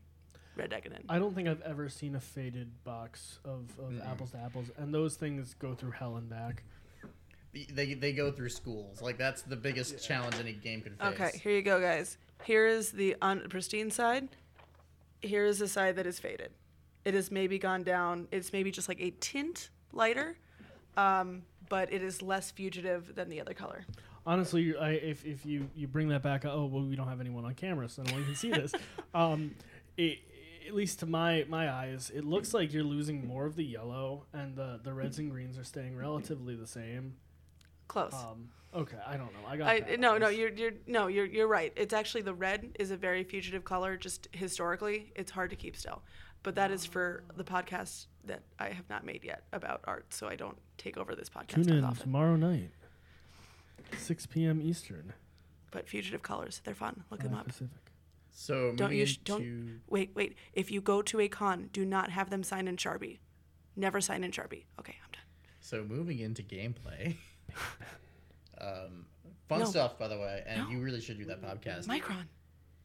[0.55, 0.93] Red Dragon.
[1.09, 4.09] I don't think I've ever seen a faded box of, of Mm-mm.
[4.09, 6.63] apples to apples, and those things go through hell and back.
[7.73, 9.01] They, they go through schools.
[9.01, 11.07] Like, that's the biggest challenge any game can face.
[11.19, 12.17] Okay, here you go, guys.
[12.45, 14.29] Here is the un- pristine side.
[15.21, 16.51] Here is the side that is faded.
[17.03, 18.29] It has maybe gone down.
[18.31, 20.37] It's maybe just like a tint lighter,
[20.95, 23.85] um, but it is less fugitive than the other color.
[24.29, 27.45] Honestly, I, if, if you, you bring that back, oh well, we don't have anyone
[27.45, 28.71] on camera, so no one can see this.
[29.15, 29.55] um,
[29.97, 30.19] it,
[30.67, 34.25] at least to my my eyes, it looks like you're losing more of the yellow,
[34.31, 37.15] and the the reds and greens are staying relatively the same.
[37.87, 38.13] Close.
[38.13, 39.47] Um, okay, I don't know.
[39.47, 41.73] I got I, bad no, no, you're you're no, you're you're right.
[41.75, 43.97] It's actually the red is a very fugitive color.
[43.97, 46.03] Just historically, it's hard to keep still.
[46.43, 50.27] But that is for the podcast that I have not made yet about art, so
[50.27, 52.03] I don't take over this podcast Tune in often.
[52.03, 52.69] tomorrow night,
[53.97, 54.61] 6 p.m.
[54.61, 55.13] Eastern,
[55.71, 57.03] But fugitive colors, they're fun.
[57.09, 57.47] Look them up.
[57.47, 57.69] Pacific.
[58.31, 60.35] So Don't moving you sh- don't- into- Wait, wait.
[60.53, 63.19] If you go to a con, do not have them sign in Sharpie.
[63.75, 64.65] Never sign in Sharpie.
[64.79, 65.21] Okay, I'm done.
[65.61, 67.15] So moving into gameplay.
[68.61, 69.05] um,
[69.47, 69.65] fun No.
[69.65, 70.69] stuff, by the way, and No.
[70.69, 71.85] you really should do that podcast.
[71.87, 72.25] Micron.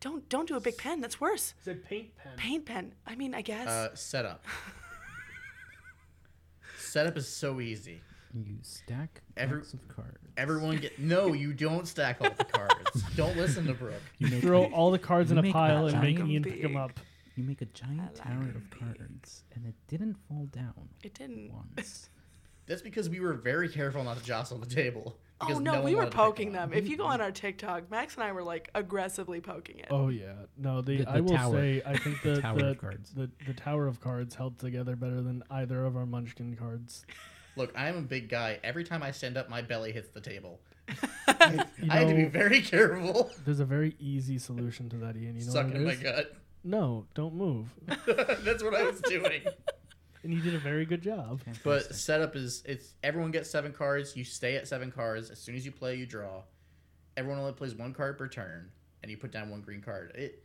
[0.00, 1.00] Don't don't do a big pen.
[1.00, 1.54] That's worse.
[1.64, 2.32] Said paint pen.
[2.36, 2.94] Paint pen.
[3.06, 3.68] I mean, I guess.
[3.68, 4.44] Uh, setup.
[6.78, 8.02] setup is so easy.
[8.34, 10.18] You stack Every- decks of cards.
[10.36, 11.32] Everyone get no.
[11.32, 13.02] You don't stack all the cards.
[13.16, 13.94] don't listen to Brooke.
[14.18, 16.42] You make Throw all the cards in a make a pile and make giant Ian
[16.42, 16.76] pick them big.
[16.80, 16.98] up.
[17.36, 21.52] you make a giant like tower of cards, and it didn't fall down it didn't.
[21.52, 22.10] once.
[22.66, 25.16] That's because we were very careful not to jostle the table.
[25.40, 26.70] Oh because no, one we were wanted to pick poking one.
[26.70, 26.72] them.
[26.72, 29.88] If you go on our TikTok, Max and I were like aggressively poking it.
[29.90, 30.80] Oh yeah, no.
[30.80, 31.52] The, The- I will tower.
[31.52, 33.10] say I think the Tower the, of cards.
[33.12, 37.04] the the tower of cards held together better than either of our Munchkin cards.
[37.56, 38.58] Look, I am a big guy.
[38.64, 40.60] Every time I stand up, my belly hits the table.
[41.46, 43.30] You I had to be very careful.
[43.44, 45.36] There's a very easy solution to that, Ian.
[45.36, 46.00] You know Suck what it in my is?
[46.00, 46.36] gut.
[46.62, 47.68] No, don't move.
[47.86, 49.42] That's what I was doing.
[50.22, 51.42] And you did a very good job.
[51.62, 54.16] But setup is it's everyone gets seven cards.
[54.16, 55.30] You stay at seven cards.
[55.30, 56.42] As soon as you play, you draw.
[57.16, 58.70] Everyone only plays one card per turn,
[59.02, 60.12] and you put down one green card.
[60.14, 60.42] It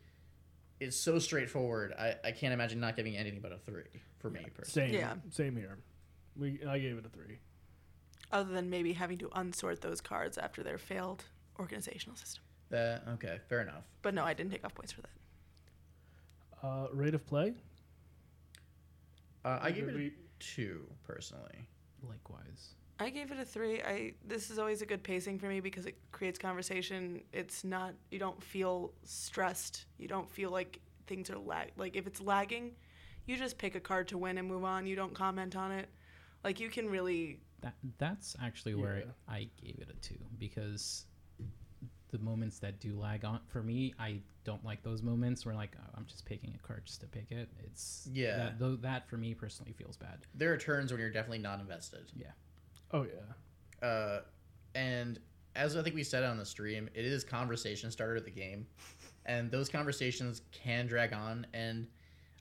[0.80, 1.94] it's so straightforward.
[1.98, 3.84] I, I can't imagine not giving anything but a three
[4.18, 4.90] for me personally.
[4.90, 4.98] Same.
[5.00, 5.14] Yeah.
[5.30, 5.78] Same here.
[6.40, 7.38] We I gave it a three.
[8.32, 11.24] Other than maybe having to unsort those cards after their failed
[11.58, 12.42] organizational system.
[12.70, 13.84] That okay, fair enough.
[14.02, 16.66] But no, I didn't take off points for that.
[16.66, 17.54] Uh, rate of play.
[19.44, 21.66] Uh, I gave it a two personally.
[22.08, 22.74] Likewise.
[22.98, 23.82] I gave it a three.
[23.82, 27.22] I this is always a good pacing for me because it creates conversation.
[27.32, 29.86] It's not you don't feel stressed.
[29.98, 32.72] You don't feel like things are lag like if it's lagging,
[33.26, 34.86] you just pick a card to win and move on.
[34.86, 35.88] You don't comment on it.
[36.44, 39.04] Like you can really That that's actually where Yeah.
[39.28, 41.04] I gave it a two because
[42.10, 45.76] the moments that do lag on for me, I don't like those moments where like
[45.78, 47.48] oh, I'm just picking a card just to pick it.
[47.64, 48.36] It's Yeah.
[48.36, 50.18] That, though, that for me personally feels bad.
[50.34, 52.10] There are turns when you're definitely not invested.
[52.16, 52.32] Yeah.
[52.92, 53.86] Oh yeah.
[53.86, 54.20] Uh,
[54.74, 55.18] and
[55.56, 58.66] as I think we said on the stream, it is conversation starter of the game,
[59.26, 61.46] and those conversations can drag on.
[61.52, 61.86] And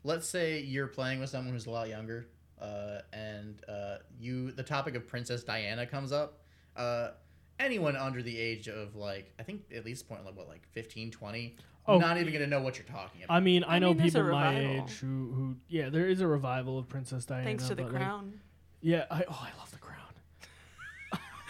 [0.04, 2.28] let's say you're playing with someone who's a lot younger,
[2.62, 6.40] uh, and uh, you the topic of Princess Diana comes up.
[6.76, 7.12] Uh,
[7.60, 11.12] anyone under the age of like I think at least point like what like 15,
[11.12, 11.56] 20,
[11.88, 11.98] Oh.
[11.98, 13.34] not even gonna know what you're talking about.
[13.34, 16.28] I mean, I, I know mean, people my age who, who, yeah, there is a
[16.28, 17.44] revival of Princess Diana.
[17.44, 18.40] thanks to the but, like, crown.
[18.82, 19.96] yeah, I, oh, I love the crown.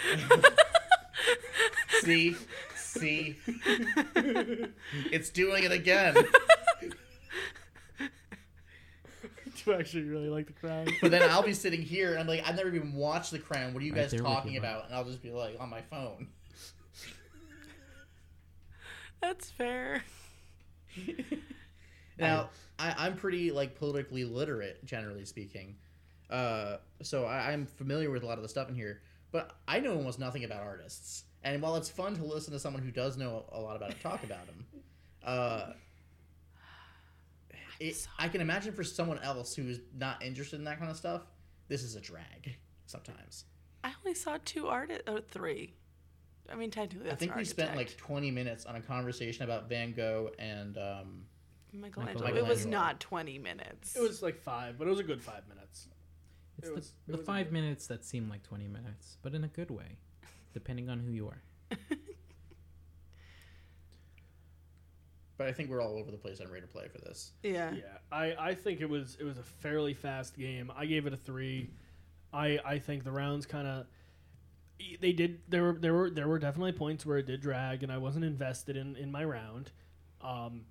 [2.02, 2.38] see,
[2.78, 3.36] see,
[5.12, 6.16] it's doing it again.
[8.00, 8.10] I
[9.66, 10.88] do actually really like the crown.
[11.02, 13.74] But then I'll be sitting here and I'm like, I've never even watched The Crown.
[13.74, 14.86] What are you Right guys there talking about?
[14.86, 16.28] And I'll just be like on my phone.
[19.22, 20.04] That's fair.
[22.18, 25.76] Now, I, I'm pretty like politically literate, generally speaking.
[26.30, 29.02] Uh, so I, I'm familiar with a lot of the stuff in here,
[29.32, 31.24] but I know almost nothing about artists.
[31.44, 34.02] And while it's fun to listen to someone who does know a lot about it
[34.02, 34.66] talk about them,
[35.24, 35.72] uh,
[37.80, 41.22] it, I can imagine for someone else who's not interested in that kind of stuff,
[41.68, 42.56] this is a drag
[42.86, 43.46] sometimes.
[43.84, 45.74] I only saw two artists or three.
[46.52, 49.44] I mean, technically, that's I think an we spent like 20 minutes on a conversation
[49.44, 51.26] about Van Gogh and um,
[51.72, 52.14] Michelangelo.
[52.26, 52.46] Michelangelo.
[52.46, 53.96] It was not 20 minutes.
[53.96, 55.88] It was like five, but it was a good five minutes.
[56.58, 59.18] It's It the, was- it the was five good- minutes that seem like 20 minutes,
[59.22, 59.98] but in a good way,
[60.54, 61.42] depending on who you are.
[65.40, 67.32] but I think we're all over the place on rate of play for this.
[67.42, 67.72] yeah.
[67.74, 67.82] Yeah,
[68.12, 70.72] I, I think it was it was a fairly fast game.
[70.78, 71.72] I gave it a three.
[72.32, 73.88] I I think the rounds kind of
[75.02, 77.92] they did there were there were there were definitely points where it did drag and
[77.92, 79.72] I wasn't invested in in my round.
[80.22, 80.66] Um,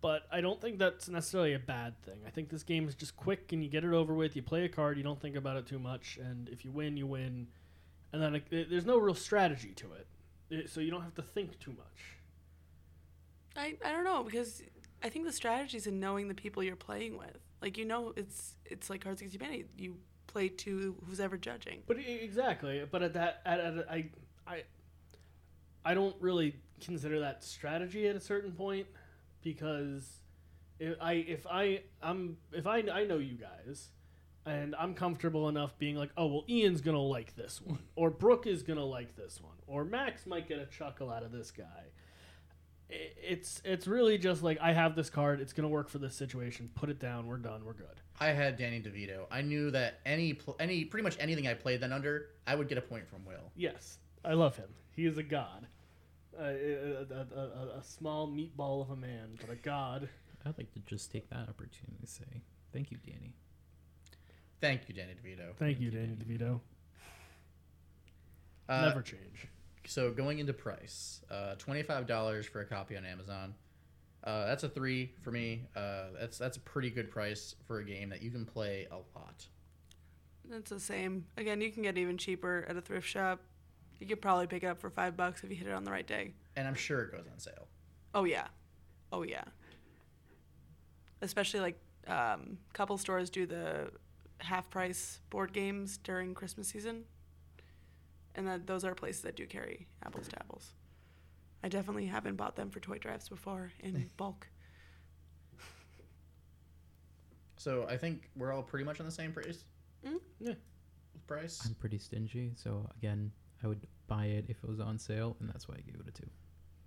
[0.00, 2.20] but I don't think that's necessarily a bad thing.
[2.26, 4.36] I think this game is just quick and you get it over with.
[4.36, 6.96] You play a card, you don't think about it too much, and if you win,
[6.96, 7.48] you win.
[8.12, 10.06] And then it, there's no real strategy to it,
[10.50, 12.17] It- so you don't have to think too much.
[13.58, 14.62] I, I don't know because
[15.02, 17.38] I think the strategy is in knowing the people you're playing with.
[17.60, 19.66] Like you know, it's it's like Cards Against Humanity.
[19.76, 19.96] You
[20.28, 21.82] play to who's ever judging.
[21.88, 24.10] But exactly, but at that, at, at I,
[24.46, 24.62] I,
[25.84, 28.86] I don't really consider that strategy at a certain point
[29.42, 30.20] because
[30.78, 33.88] if I, if I, I'm, if I, I know you guys,
[34.46, 38.46] and I'm comfortable enough being like, oh well, Ian's gonna like this one, or Brooke
[38.46, 41.86] is gonna like this one, or Max might get a chuckle out of this guy.
[42.90, 45.40] I- It's it's really just like I have this card.
[45.40, 46.70] It's gonna work for this situation.
[46.74, 47.26] Put it down.
[47.26, 47.64] We're done.
[47.64, 48.00] We're good.
[48.20, 49.26] I had Danny DeVito.
[49.30, 52.68] I knew that any pl- any pretty much anything I played then under, I would
[52.68, 53.52] get a point from Will.
[53.54, 54.68] Yes, I love him.
[54.90, 55.66] He is a god.
[56.36, 60.08] a, a, a, a, a small meatball of a man, but a god.
[60.46, 63.34] I'd like to just take that opportunity to say thank you, Danny.
[64.60, 65.54] Thank you, Danny DeVito.
[65.56, 66.60] Thank you, Danny DeVito.
[68.68, 69.48] Uh, Never change.
[69.88, 73.54] So going into price, uh, twenty five dollars for a copy on Amazon.
[74.22, 75.62] Uh, that's a three for me.
[75.74, 78.96] Uh, that's that's a pretty good price for a game that you can play a
[79.18, 79.46] lot.
[80.44, 81.24] That's the same.
[81.38, 83.40] Again, you can get even cheaper at a thrift shop.
[83.98, 85.90] You could probably pick it up for five bucks if you hit it on the
[85.90, 86.34] right day.
[86.54, 87.66] And I'm sure it goes on sale.
[88.14, 88.48] Oh yeah,
[89.10, 89.44] oh yeah.
[91.22, 93.90] Especially like um, couple stores do the
[94.38, 97.04] half price board games during Christmas season,
[98.38, 100.72] and that those are places that do carry apples to apples.
[101.62, 104.46] I definitely haven't bought them for toy drives before in bulk.
[107.56, 109.64] So I think we're all pretty much on the same price.
[110.06, 110.20] Mm.
[110.38, 110.54] Yeah.
[111.26, 111.60] Price.
[111.66, 113.32] I'm pretty stingy, so again,
[113.64, 116.06] I would buy it if it was on sale, and that's why I gave it
[116.06, 116.30] a two.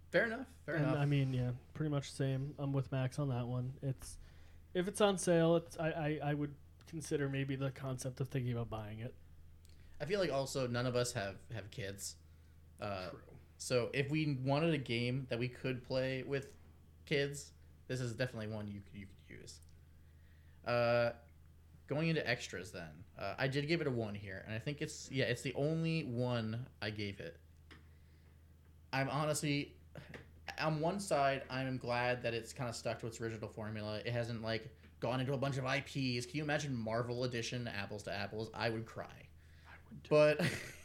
[0.09, 0.47] Fair enough.
[0.65, 0.97] Fair and enough.
[0.97, 2.53] I mean, yeah, pretty much the same.
[2.57, 3.73] I'm with Max on that one.
[3.83, 4.17] It's
[4.73, 6.55] if it's on sale, it's I, I, I would
[6.87, 9.13] consider maybe the concept of thinking about buying it.
[10.01, 12.15] I feel like also none of us have have kids.
[12.81, 13.09] Uh,
[13.57, 16.47] so if we wanted a game that we could play with
[17.05, 17.51] kids,
[17.87, 19.59] this is definitely one you could you could use.
[20.65, 21.11] Uh,
[21.87, 22.89] going into extras, then
[23.19, 25.53] uh, I did give it a one here, and I think it's yeah, it's the
[25.53, 27.37] only one I gave it.
[28.91, 29.75] I'm honestly,
[30.59, 33.99] on one side, I'm glad that it's kind of stuck to its original formula.
[34.03, 34.67] It hasn't like
[34.99, 36.25] gone into a bunch of IPs.
[36.25, 38.49] Can you imagine Marvel Edition, apples to apples?
[38.55, 39.20] I would cry.
[40.09, 40.41] But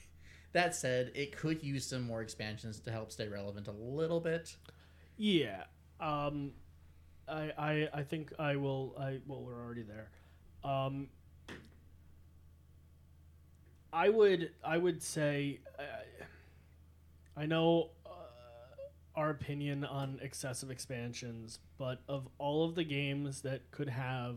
[0.52, 4.56] that said, it could use some more expansions to help stay relevant a little bit.
[5.16, 5.64] Yeah.
[6.00, 6.52] Um,
[7.28, 8.94] I, I I think I will.
[8.98, 10.10] I well, we're already there.
[10.62, 11.08] Um,
[13.92, 15.82] I would I would say uh,
[17.36, 18.10] I know uh,
[19.14, 24.36] our opinion on excessive expansions, but of all of the games that could have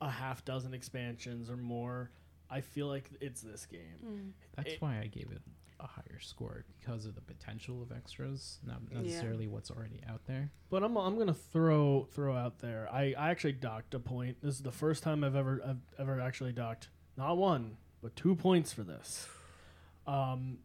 [0.00, 2.10] a half dozen expansions or more,
[2.52, 4.34] I feel like it's this game.
[4.56, 5.42] That's It- why I gave it
[5.80, 10.52] a higher score because of the potential of extras, not necessarily what's already out there.
[10.70, 12.88] But I'm, I'm gonna throw throw out there.
[12.92, 14.36] I, I actually docked a point.
[14.42, 18.34] This is the first time I've ever I've ever actually docked not one but two
[18.34, 19.28] points for this.
[20.06, 20.58] Um,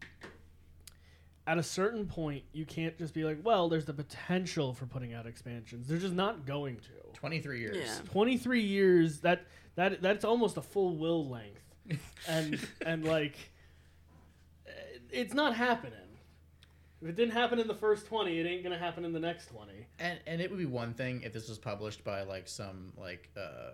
[1.45, 5.13] at a certain point, you can't just be like, well, there's the potential for putting
[5.13, 5.87] out expansions.
[5.87, 6.89] They're just not going to.
[7.13, 7.77] 23 years.
[7.77, 8.09] Yeah.
[8.11, 11.63] 23 years that that that's almost a full will length
[12.27, 13.35] and and like
[15.09, 15.93] it's not happening
[17.01, 19.47] if it didn't happen in the first 20 it ain't gonna happen in the next
[19.47, 22.93] 20 And and it would be one thing if this was published by like some
[22.97, 23.71] like uh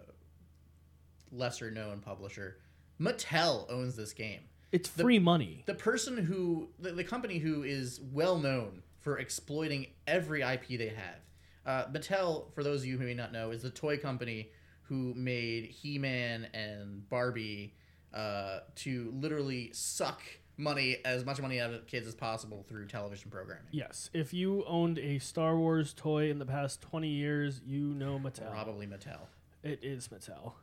[1.31, 2.57] lesser known publisher.
[3.01, 4.41] Mattel owns this game.
[4.71, 9.17] it's The- free money The person who the, the company who is well known for
[9.17, 11.19] exploiting every IP they have.
[11.65, 14.49] Uh, Mattel, for those of you who may not know, is the toy company
[14.83, 17.73] who made He-Man and Barbie
[18.13, 20.21] uh, to literally suck
[20.55, 23.63] money as much money out of kids as possible through television programming.
[23.71, 28.19] yes if you owned a star wars toy in the past 20 years you know
[28.19, 29.21] mattel Probably Mattel.
[29.63, 30.53] it is mattel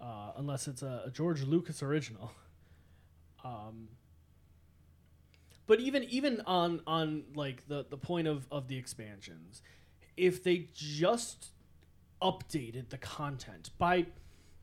[0.00, 2.32] uh, unless it's a, a george lucas original
[3.44, 3.88] um,
[5.66, 9.62] but even even on on like the the point of of the expansions
[10.16, 11.52] if they just
[12.20, 14.04] updated the content by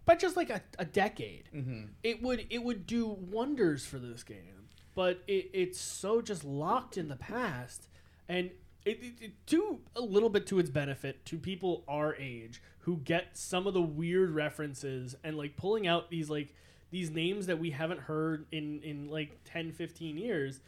[0.09, 1.83] by just like a, a decade Mm-hmm.
[2.03, 6.97] it would it would do wonders for this game but it, it's so just locked
[6.97, 7.87] in the past
[8.27, 8.51] and
[8.85, 12.97] it, it, it to a little bit to its benefit to people our age who
[12.97, 16.53] get some of the weird references and like pulling out these like
[16.91, 20.61] these names that we haven't heard in in like 10 15 years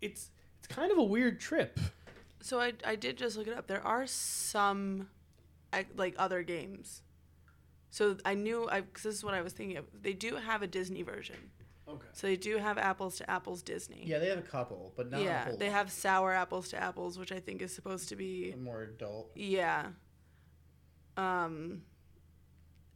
[0.00, 1.78] it's it's kind of a weird trip
[2.40, 3.66] So I, I did just look it up.
[3.66, 5.08] There are some
[5.96, 7.02] like other games.
[7.90, 9.86] So I knew I cause this is what I was thinking of.
[10.02, 11.36] They do have a Disney version.
[11.88, 14.02] okay So they do have apples to apples Disney.
[14.06, 15.74] Yeah, they have a couple, but not a yeah, whole they lot.
[15.76, 19.30] have sour apples to apples, which I think is supposed to be more adult.
[19.34, 19.86] yeah.
[21.16, 21.82] Um,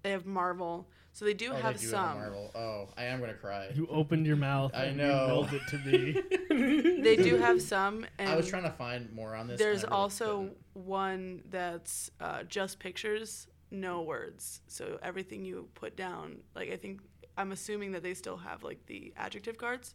[0.02, 2.04] they have Marvel, so they do Oh, have they do some.
[2.06, 2.50] have Marvel.
[2.54, 3.70] Oh, I am gonna cry.
[3.74, 5.46] you opened your mouth I and know.
[5.50, 9.34] you it to me They do have some, and I was trying to find more
[9.34, 9.58] on this.
[9.58, 10.38] there's also
[10.74, 10.86] couldn't.
[10.86, 14.60] one that's uh, just pictures, no words.
[14.68, 17.00] So everything you put down, like I think,
[17.36, 19.94] I'm assuming that they still have like the adjective cards,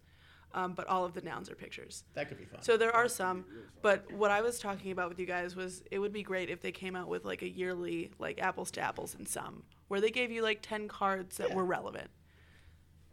[0.54, 2.04] um, but all of the nouns are pictures.
[2.16, 2.62] that could be fun.
[2.64, 3.46] So there are some,
[3.82, 6.62] but what I was talking about with you guys was it would be great if
[6.62, 10.10] they came out with like a yearly like apples to apples and some, where they
[10.10, 11.56] gave you like 10 cards that Yeah.
[11.56, 12.10] were relevant.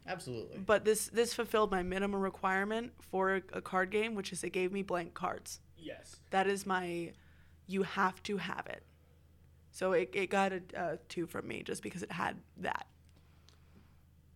[0.07, 0.59] Absolutely.
[0.59, 4.51] But this this fulfilled my minimum requirement for a, a card game, which is it
[4.51, 5.59] gave me blank cards.
[5.77, 6.17] Yes.
[6.31, 7.13] That is my.
[7.67, 8.83] You have to have it.
[9.75, 12.87] So it, it got a, a two from me just because it had that.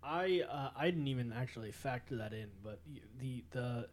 [0.03, 2.81] I uh, I didn't even actually factor that in, but
[3.21, 3.87] the the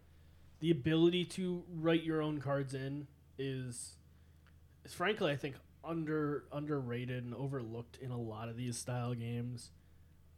[0.59, 3.07] the ability to write your own cards in
[3.38, 3.92] is
[4.84, 9.70] is frankly I think under underrated and overlooked in a lot of these style games.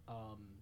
[0.06, 0.58] Um,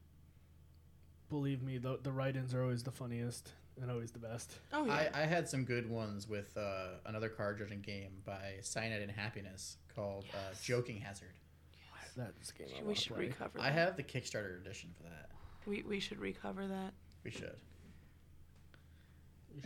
[1.29, 3.51] believe me, the the write-ins are always the funniest
[3.83, 4.61] and always the best.
[4.73, 5.11] Oh yeah.
[5.13, 9.11] I, I had some good ones with uh, another card judging game by Cyanide and
[9.11, 11.33] Happiness called uh, Joking Hazard.
[12.17, 13.27] That's a game I we wanna should play.
[13.27, 13.59] recover.
[13.61, 13.73] I that.
[13.73, 15.31] have the Kickstarter edition for that.
[15.67, 16.95] We we should recover that.
[17.25, 17.57] We should.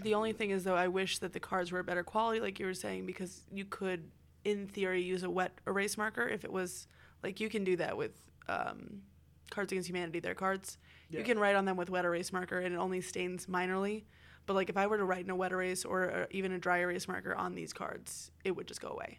[0.02, 2.66] The only thing is though, I wish that the cards were better quality, like you
[2.66, 4.10] were saying, because you could,
[4.44, 6.86] in theory, use a wet erase marker if it was
[7.22, 8.12] like you can do that with
[8.48, 9.02] um,
[9.50, 10.20] Cards Against Humanity.
[10.20, 10.78] Their cards,
[11.08, 11.18] Yeah.
[11.18, 14.04] you can write on them with wet erase marker, and it only stains minorly.
[14.46, 16.58] But like if I were to write in a wet erase or uh even a
[16.58, 19.18] dry erase marker on these cards, it would just go away.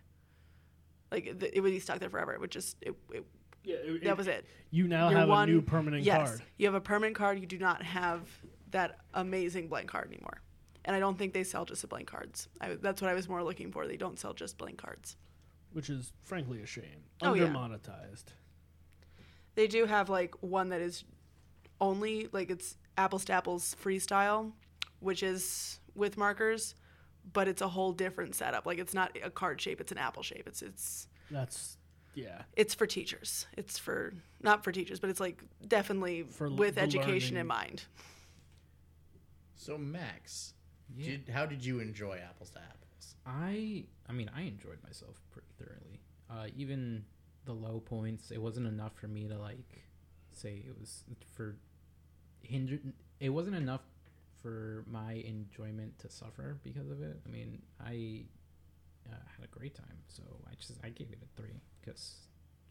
[1.11, 2.33] Like th- it would be stuck there forever.
[2.33, 3.25] It would just it, it,
[3.63, 4.45] Yeah, it- that was it.
[4.71, 6.41] You now Your have one- a new permanent yes, card.
[6.57, 7.39] you have a permanent card.
[7.39, 8.21] You do not have
[8.71, 10.41] that amazing blank card anymore.
[10.85, 12.47] And I don't think they sell just the blank cards.
[12.59, 13.85] I, that's what I was more looking for.
[13.85, 15.17] They don't sell just blank cards.
[15.73, 17.03] which is frankly a shame.
[17.21, 17.49] Oh, Under yeah.
[17.53, 18.25] monetized.
[19.55, 21.03] They do have like one that is
[21.81, 24.53] only like it's apples to apples freestyle,
[24.99, 26.75] which is with markers,
[27.33, 28.65] but it's a whole different setup.
[28.65, 30.43] Like it's not a card shape; it's an apple shape.
[30.47, 31.77] It's it's That's
[32.13, 32.43] yeah.
[32.55, 33.45] it's for teachers.
[33.57, 37.47] It's for not for teachers, but it's like definitely For l- with the education in
[37.47, 37.83] mind.
[39.55, 40.53] So Max,
[40.95, 41.11] Yeah.
[41.11, 43.15] did, how did you enjoy Apples to Apples?
[43.25, 45.99] I I mean I enjoyed myself pretty thoroughly.
[46.29, 47.05] Uh, even
[47.45, 49.83] the low points, it wasn't enough for me to like
[50.31, 51.03] say it was
[51.35, 51.55] for
[52.41, 52.79] hinder.
[53.19, 53.81] It wasn't enough
[54.41, 57.19] for my enjoyment to suffer because of it.
[57.25, 58.23] I mean, I
[59.09, 62.15] uh, had a great time, so I just I gave it a three because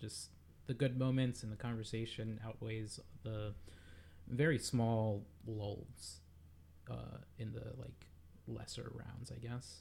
[0.01, 0.31] just
[0.66, 3.55] the good moments and the conversation outweighs the
[4.29, 6.21] very small lulls
[6.91, 8.07] uh, in the like
[8.47, 9.81] lesser rounds, I guess.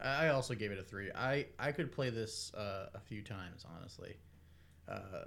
[0.00, 1.10] I also gave it a three.
[1.12, 4.16] I, I could play this uh, a few times, honestly.
[4.88, 5.24] Uh,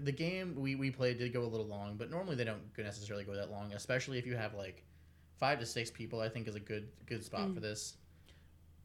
[0.00, 3.24] the game we, we played did go a little long, but normally they don't necessarily
[3.24, 4.84] go that long, especially if you have like
[5.38, 6.20] five to six people.
[6.20, 7.96] I think is a good good spot for this,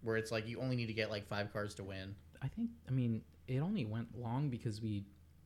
[0.01, 2.15] where it's like you only need to get like five cards to win.
[2.41, 5.03] I think I mean it only went long because we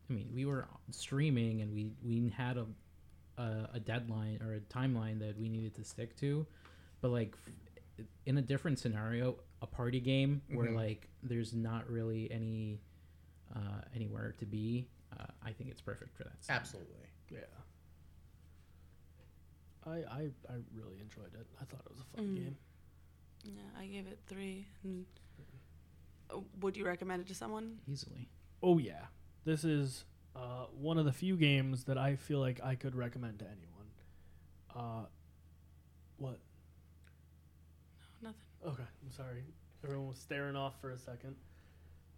[0.09, 2.65] I mean we were streaming and we we had a
[3.37, 6.45] a, a deadline or a timeline that we needed to stick to
[7.01, 7.35] but like
[7.99, 10.75] f- in a different scenario a party game where Mhm.
[10.77, 12.79] like there's not really any
[13.53, 14.87] uh, anywhere to be
[15.19, 16.55] uh, I think it's perfect for that scene.
[16.55, 17.07] Absolutely.
[17.31, 17.39] Yeah.
[19.85, 21.45] I, I I really enjoyed it.
[21.61, 22.35] I thought it was a fun Mm.
[22.35, 22.57] game.
[23.43, 24.67] Yeah, I gave it three.
[24.83, 25.05] And
[26.31, 27.79] uh, would you recommend it to someone?
[27.87, 28.27] easily
[28.63, 29.05] Oh yeah,
[29.43, 30.05] this is
[30.35, 33.85] uh, one of the few games that I feel like I could recommend to anyone.
[34.75, 35.05] Uh,
[36.17, 36.39] what?
[38.23, 38.39] Nothing.
[38.65, 39.43] Okay, I'm sorry.
[39.83, 41.35] Everyone was staring off for a second.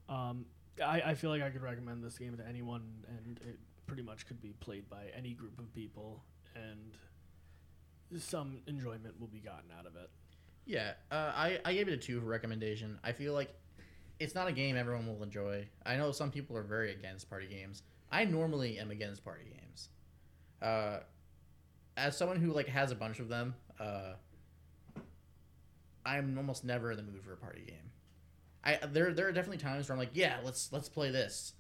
[0.08, 0.46] Um,
[0.84, 4.28] I, I feel like I could recommend this game to anyone, and it pretty much
[4.28, 6.24] could be played by any group of people,
[6.56, 10.10] and some enjoyment will be gotten out of it.
[10.66, 13.00] Yeah, uh, I, I gave it a two for recommendation.
[13.04, 13.54] I feel like
[14.20, 15.68] it's not a game everyone will enjoy.
[15.86, 17.84] I know some people are very against party games.
[18.12, 19.90] I normally am against party games.
[20.62, 21.00] Uh,
[21.96, 24.14] as someone who like has a bunch of them, uh,
[26.06, 27.92] I'm almost never in the mood for a party game.
[28.64, 31.54] I there there are definitely times where I'm like, yeah, let's let's play this,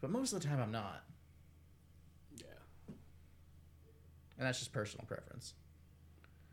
[0.00, 1.04] but most of the time I'm not,
[2.38, 2.46] Yeah,
[2.88, 5.54] and that's just personal preference.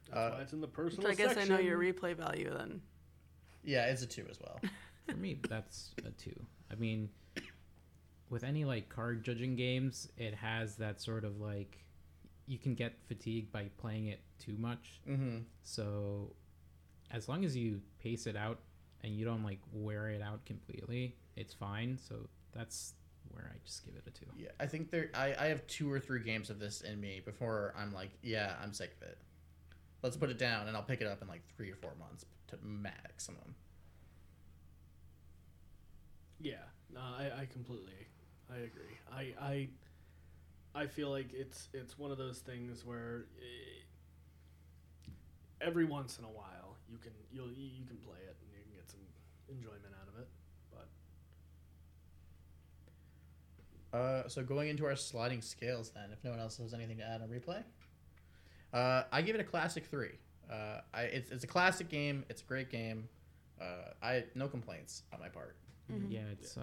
[0.07, 2.51] that's Uh, why it's in the personal So I guess I know your replay value
[2.55, 2.81] then.
[3.63, 4.59] Yeah, it's a two as well.
[5.05, 6.33] for me that's a two
[6.71, 7.09] i mean
[8.29, 11.77] with any like card judging games it has that sort of like
[12.47, 15.39] you can get fatigued by playing it too much mm-hmm.
[15.63, 16.31] so
[17.11, 18.59] as long as you pace it out
[19.03, 22.15] and you don't like wear it out completely it's fine so
[22.53, 22.93] that's
[23.31, 25.09] where i just give it a two Yeah, I think there.
[25.15, 28.53] I, I have two or three games of this in me before I'm like, yeah,
[28.61, 29.17] I'm sick of it.
[30.03, 32.25] Let's put it down, and I'll pick it up in like three or four months
[32.49, 33.55] to maximum.
[36.39, 36.55] Yeah,
[36.93, 38.07] no, I, I completely,
[38.51, 38.97] I agree.
[39.11, 39.69] I, I,
[40.75, 43.81] I feel like it's it's one of those things where eh,
[45.61, 48.73] every once in a while you can you'll you can play it and you can
[48.75, 48.99] get some
[49.55, 50.27] enjoyment out of it.
[53.91, 56.97] But Uh, so going into our sliding scales, then, if no one else has anything
[56.97, 57.63] to add on replay,
[58.73, 60.17] uh, I give it a classic three.
[60.51, 62.25] Uh, I it's, it's a classic game.
[62.29, 63.07] It's a great game.
[63.61, 65.55] Uh, I no complaints on my part.
[65.91, 66.11] Mhm.
[66.11, 66.61] Yeah, it's uh,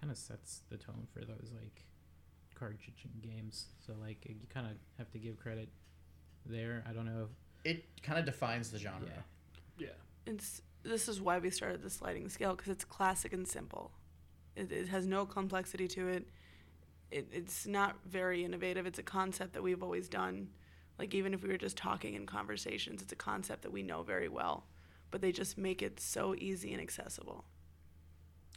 [0.00, 1.84] kind of sets the tone for those like
[2.54, 3.66] card judging games.
[3.86, 5.68] So like you kind of have to give credit
[6.44, 6.84] there.
[6.88, 7.28] I don't know.
[7.64, 9.08] It kind of defines the genre.
[9.78, 9.86] Yeah.
[9.86, 9.92] Yeah.
[10.32, 13.92] It's this is why we started the sliding scale because it's classic and simple.
[14.56, 16.28] It, it has no complexity to it.
[17.10, 17.28] it.
[17.32, 18.86] It's not very innovative.
[18.86, 20.48] It's a concept that we've always done.
[20.98, 24.02] Like even if we were just talking in conversations, it's a concept that we know
[24.02, 24.66] very well.
[25.10, 27.44] But they just make it so easy and accessible.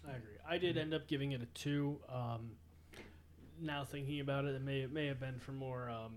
[0.07, 0.37] I agree.
[0.47, 1.99] I did end up giving it a two.
[2.09, 2.51] Um,
[3.61, 6.13] now thinking about it, it may it may have been for more um,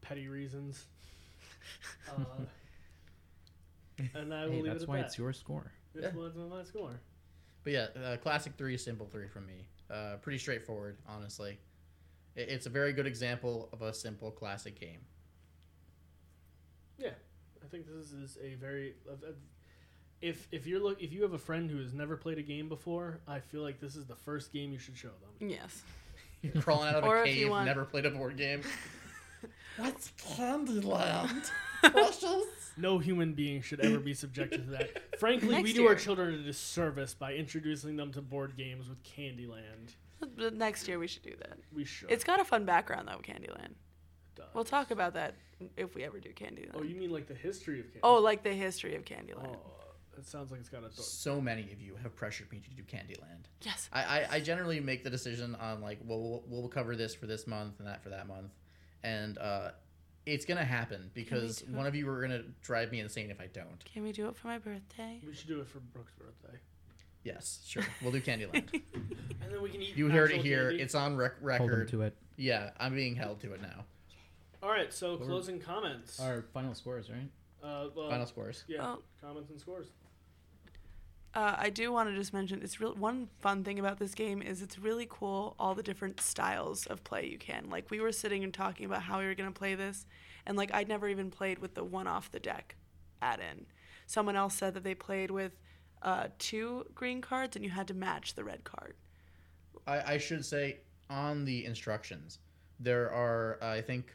[0.00, 0.86] petty reasons.
[2.08, 2.44] Uh,
[4.14, 5.06] and I will Hey, leave that's it at why that.
[5.06, 5.72] it's your score.
[5.94, 6.14] This Yeah.
[6.20, 7.00] was my score.
[7.64, 9.66] But yeah, uh, classic three, simple three from me.
[9.90, 11.58] Uh, pretty straightforward, honestly.
[12.36, 15.00] It, it's a very good example of a simple classic game.
[16.98, 17.10] Yeah,
[17.64, 18.94] I think this is a very.
[19.10, 19.14] uh,
[20.20, 22.68] If if you're look if you have a friend who has never played a game
[22.68, 25.48] before, I feel like this is the first game you should show them.
[25.50, 25.82] Yes.
[26.42, 28.62] You're crawling out of a if you cave, want- never played a board game.
[29.76, 31.50] What's Candyland?
[31.82, 32.44] Precious.
[32.80, 35.02] No human being should ever be subjected to that.
[35.18, 39.02] Frankly, we Next do our children a disservice by introducing them to board games with
[39.02, 39.94] Candyland.
[40.36, 41.58] But next year we should do that.
[41.72, 42.10] We should.
[42.10, 43.74] It's got a fun background though, Candyland.
[44.34, 44.44] Duh.
[44.54, 45.34] We'll talk about that
[45.76, 46.70] if we ever do Candyland.
[46.74, 48.00] Oh, you mean like the history of Candyland?
[48.02, 49.56] Oh, like the history of Candyland.
[49.56, 49.80] Oh,
[50.18, 50.92] it sounds like it's got a.
[50.92, 53.46] So many of you have pressured me to do Candyland.
[53.62, 53.88] Yes.
[53.92, 57.26] I, I, I generally make the decision on like, well, we'll, we'll cover this for
[57.26, 58.52] this month and that for that month,
[59.02, 59.70] and uh,
[60.26, 63.46] it's gonna happen because do one of you are gonna drive me insane if I
[63.52, 63.84] don't.
[63.84, 65.20] Can we do it for my birthday?
[65.26, 66.58] We should do it for Brooke's birthday,
[67.24, 68.72] Yes, sure, we'll do Candyland.
[68.94, 69.96] and then we can eat.
[69.96, 70.68] you heard it here.
[70.70, 70.82] candy.
[70.82, 71.88] It's on rec- Hold them record.
[71.88, 72.16] to it.
[72.36, 73.84] Yeah, I'm being held to it now.
[74.62, 74.92] All right.
[74.92, 76.18] So We're- closing comments.
[76.20, 77.28] Our final scores, right?
[77.62, 78.64] Uh, well, Final scores.
[78.68, 78.78] Yeah.
[78.82, 79.02] Oh.
[79.20, 79.88] Comments and scores.
[81.32, 82.94] Uh, I do want to just mention it's real.
[82.94, 87.04] One fun thing about this game is it's really cool all the different styles of
[87.04, 87.70] play you can.
[87.70, 90.06] Like we were sitting and talking about how we were gonna play this,
[90.44, 92.74] and like I'd never even played with the one off the deck
[93.22, 93.66] add-in.
[94.06, 95.52] Someone else said that they played with
[96.02, 98.94] uh, two green cards and you had to match the red card.
[99.86, 100.78] I, I should say
[101.08, 102.38] on the instructions,
[102.80, 104.06] there are uh, I think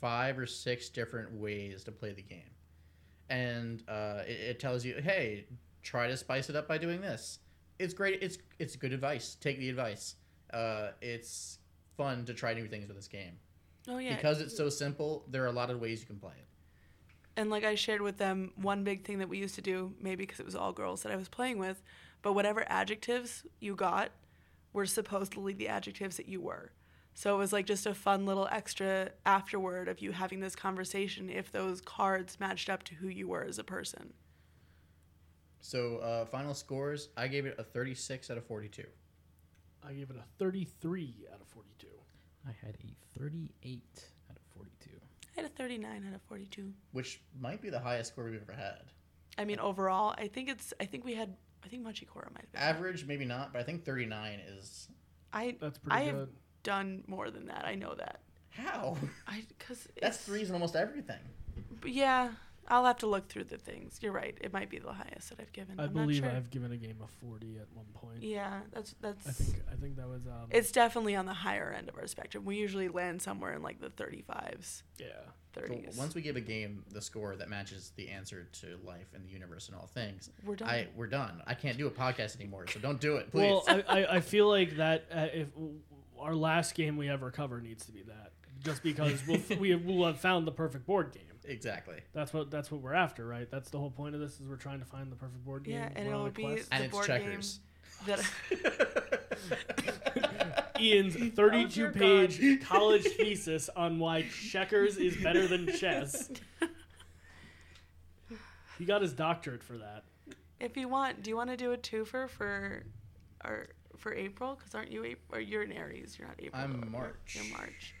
[0.00, 2.50] five or six different ways to play the game,
[3.28, 5.44] and uh, it, it tells you, hey,
[5.84, 7.38] try to spice it up by doing this.
[7.78, 8.18] It's great.
[8.22, 9.36] It's it's good advice.
[9.40, 10.16] Take the advice.
[10.52, 11.58] Uh, it's
[11.96, 13.38] fun to try new things with this game
[13.88, 14.16] Oh yeah.
[14.16, 15.24] because it's so simple.
[15.30, 16.46] There are a lot of ways you can play it.
[17.36, 20.24] and like I shared with them one big thing that we used to do, maybe
[20.24, 21.82] because it was all girls that I was playing with,
[22.22, 24.10] but whatever adjectives you got
[24.72, 26.72] were supposedly the adjectives that you were.
[27.14, 31.30] So it was like just a fun little extra afterword of you having this conversation
[31.30, 34.14] if those cards matched up to who you were as a person.
[35.66, 38.84] So uh, final scores, I gave it a 36 out of 42.
[39.82, 41.86] I gave it a 33 out of 42.
[42.46, 43.82] I had a 38
[44.30, 44.90] out of 42.
[45.36, 46.70] I had a 39 out of 42.
[46.92, 48.82] which might be the highest score we've ever had.
[49.38, 51.34] I mean, overall, I think it's, I think we had,
[51.64, 52.60] I think Machi Koro might have been.
[52.60, 54.88] Average, maybe not, but I think 39 is.
[55.32, 56.28] I, That's pretty I have good.
[56.62, 57.64] done more than that.
[57.64, 58.20] I know that.
[58.50, 58.98] How?
[59.26, 61.20] I, cause That's it's- threes in almost everything.
[61.80, 62.32] But yeah,
[62.68, 63.98] I'll have to look through the things.
[64.00, 64.36] You're right.
[64.40, 65.78] It might be the highest that I've given.
[65.78, 66.36] I I'm believe not sure.
[66.36, 68.22] I've given a game a 40 at one point.
[68.22, 69.26] Yeah, that's that's.
[69.26, 72.06] I think I think that was um it's definitely on the higher end of our
[72.06, 72.44] spectrum.
[72.44, 75.06] We usually land somewhere in like the 35s, yeah.
[75.54, 75.96] So 30s.
[75.96, 79.30] once we give a game the score that matches the answer to life and the
[79.30, 80.68] universe and all things, We're done.
[80.68, 81.42] I we're done.
[81.46, 83.50] I can't do a podcast anymore, so don't do it, please.
[83.50, 85.48] Well, I, I, I feel like that uh, if
[86.18, 88.32] our last game we ever cover needs to be that,
[88.64, 91.22] just because we'll f- we have, we'll have found the perfect board game.
[91.44, 92.00] Exactly.
[92.12, 93.50] That's what that's what we're after, right?
[93.50, 95.74] That's the whole point of this is we're trying to find the perfect board game.
[95.74, 96.68] Yeah, and it'll be- quest.
[96.72, 97.60] And The it's board checkers.
[98.06, 98.20] that
[100.80, 106.30] Ian's Oh, 32 dear page college thesis on why checkers is better than chess.
[108.78, 110.02] He got his doctorate for that.
[110.58, 112.84] if you want, do you want to do a twofer for,
[113.44, 114.56] or for April?
[114.56, 115.38] Because aren't you April?
[115.38, 116.16] Or you're in Aries.
[116.18, 116.60] You're not April.
[116.60, 116.78] I'm though.
[116.78, 117.36] You're- March.
[117.40, 117.94] You're March.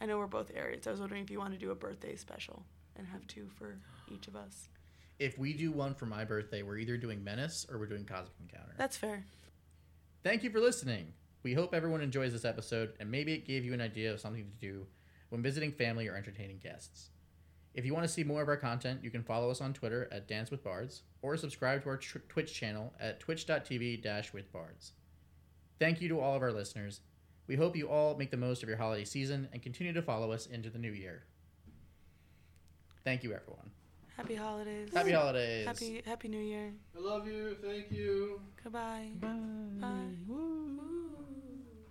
[0.00, 0.86] I know we're both Aries.
[0.86, 2.62] I was wondering if you want to do a birthday special
[2.96, 3.78] and have two for
[4.12, 4.68] each of us.
[5.18, 8.34] if we do one for my birthday, we're either doing Menace or we're doing Cosmic
[8.40, 8.74] Encounter.
[8.76, 9.24] That's fair.
[10.22, 11.12] Thank you for listening.
[11.42, 14.44] We hope everyone enjoys this episode and maybe it gave you an idea of something
[14.44, 14.86] to do
[15.30, 17.10] when visiting family or entertaining guests.
[17.74, 20.08] If you want to see more of our content, you can follow us on Twitter
[20.10, 24.92] at Dance with Bards or subscribe to our tr- Twitch channel at twitch.tv with bards.
[25.78, 27.00] Thank you to all of our listeners.
[27.46, 30.32] We hope you all make the most of your holiday season and continue to follow
[30.32, 31.24] us into the new year.
[33.06, 33.70] Thank you, everyone.
[34.16, 34.88] Happy holidays.
[34.92, 35.64] Happy holidays.
[35.64, 36.72] Happy Happy New Year.
[36.96, 37.56] I love you.
[37.62, 38.40] Thank you.
[38.64, 39.10] Goodbye.
[39.20, 39.28] Bye.
[39.78, 40.16] Bye.
[40.26, 40.66] Woo.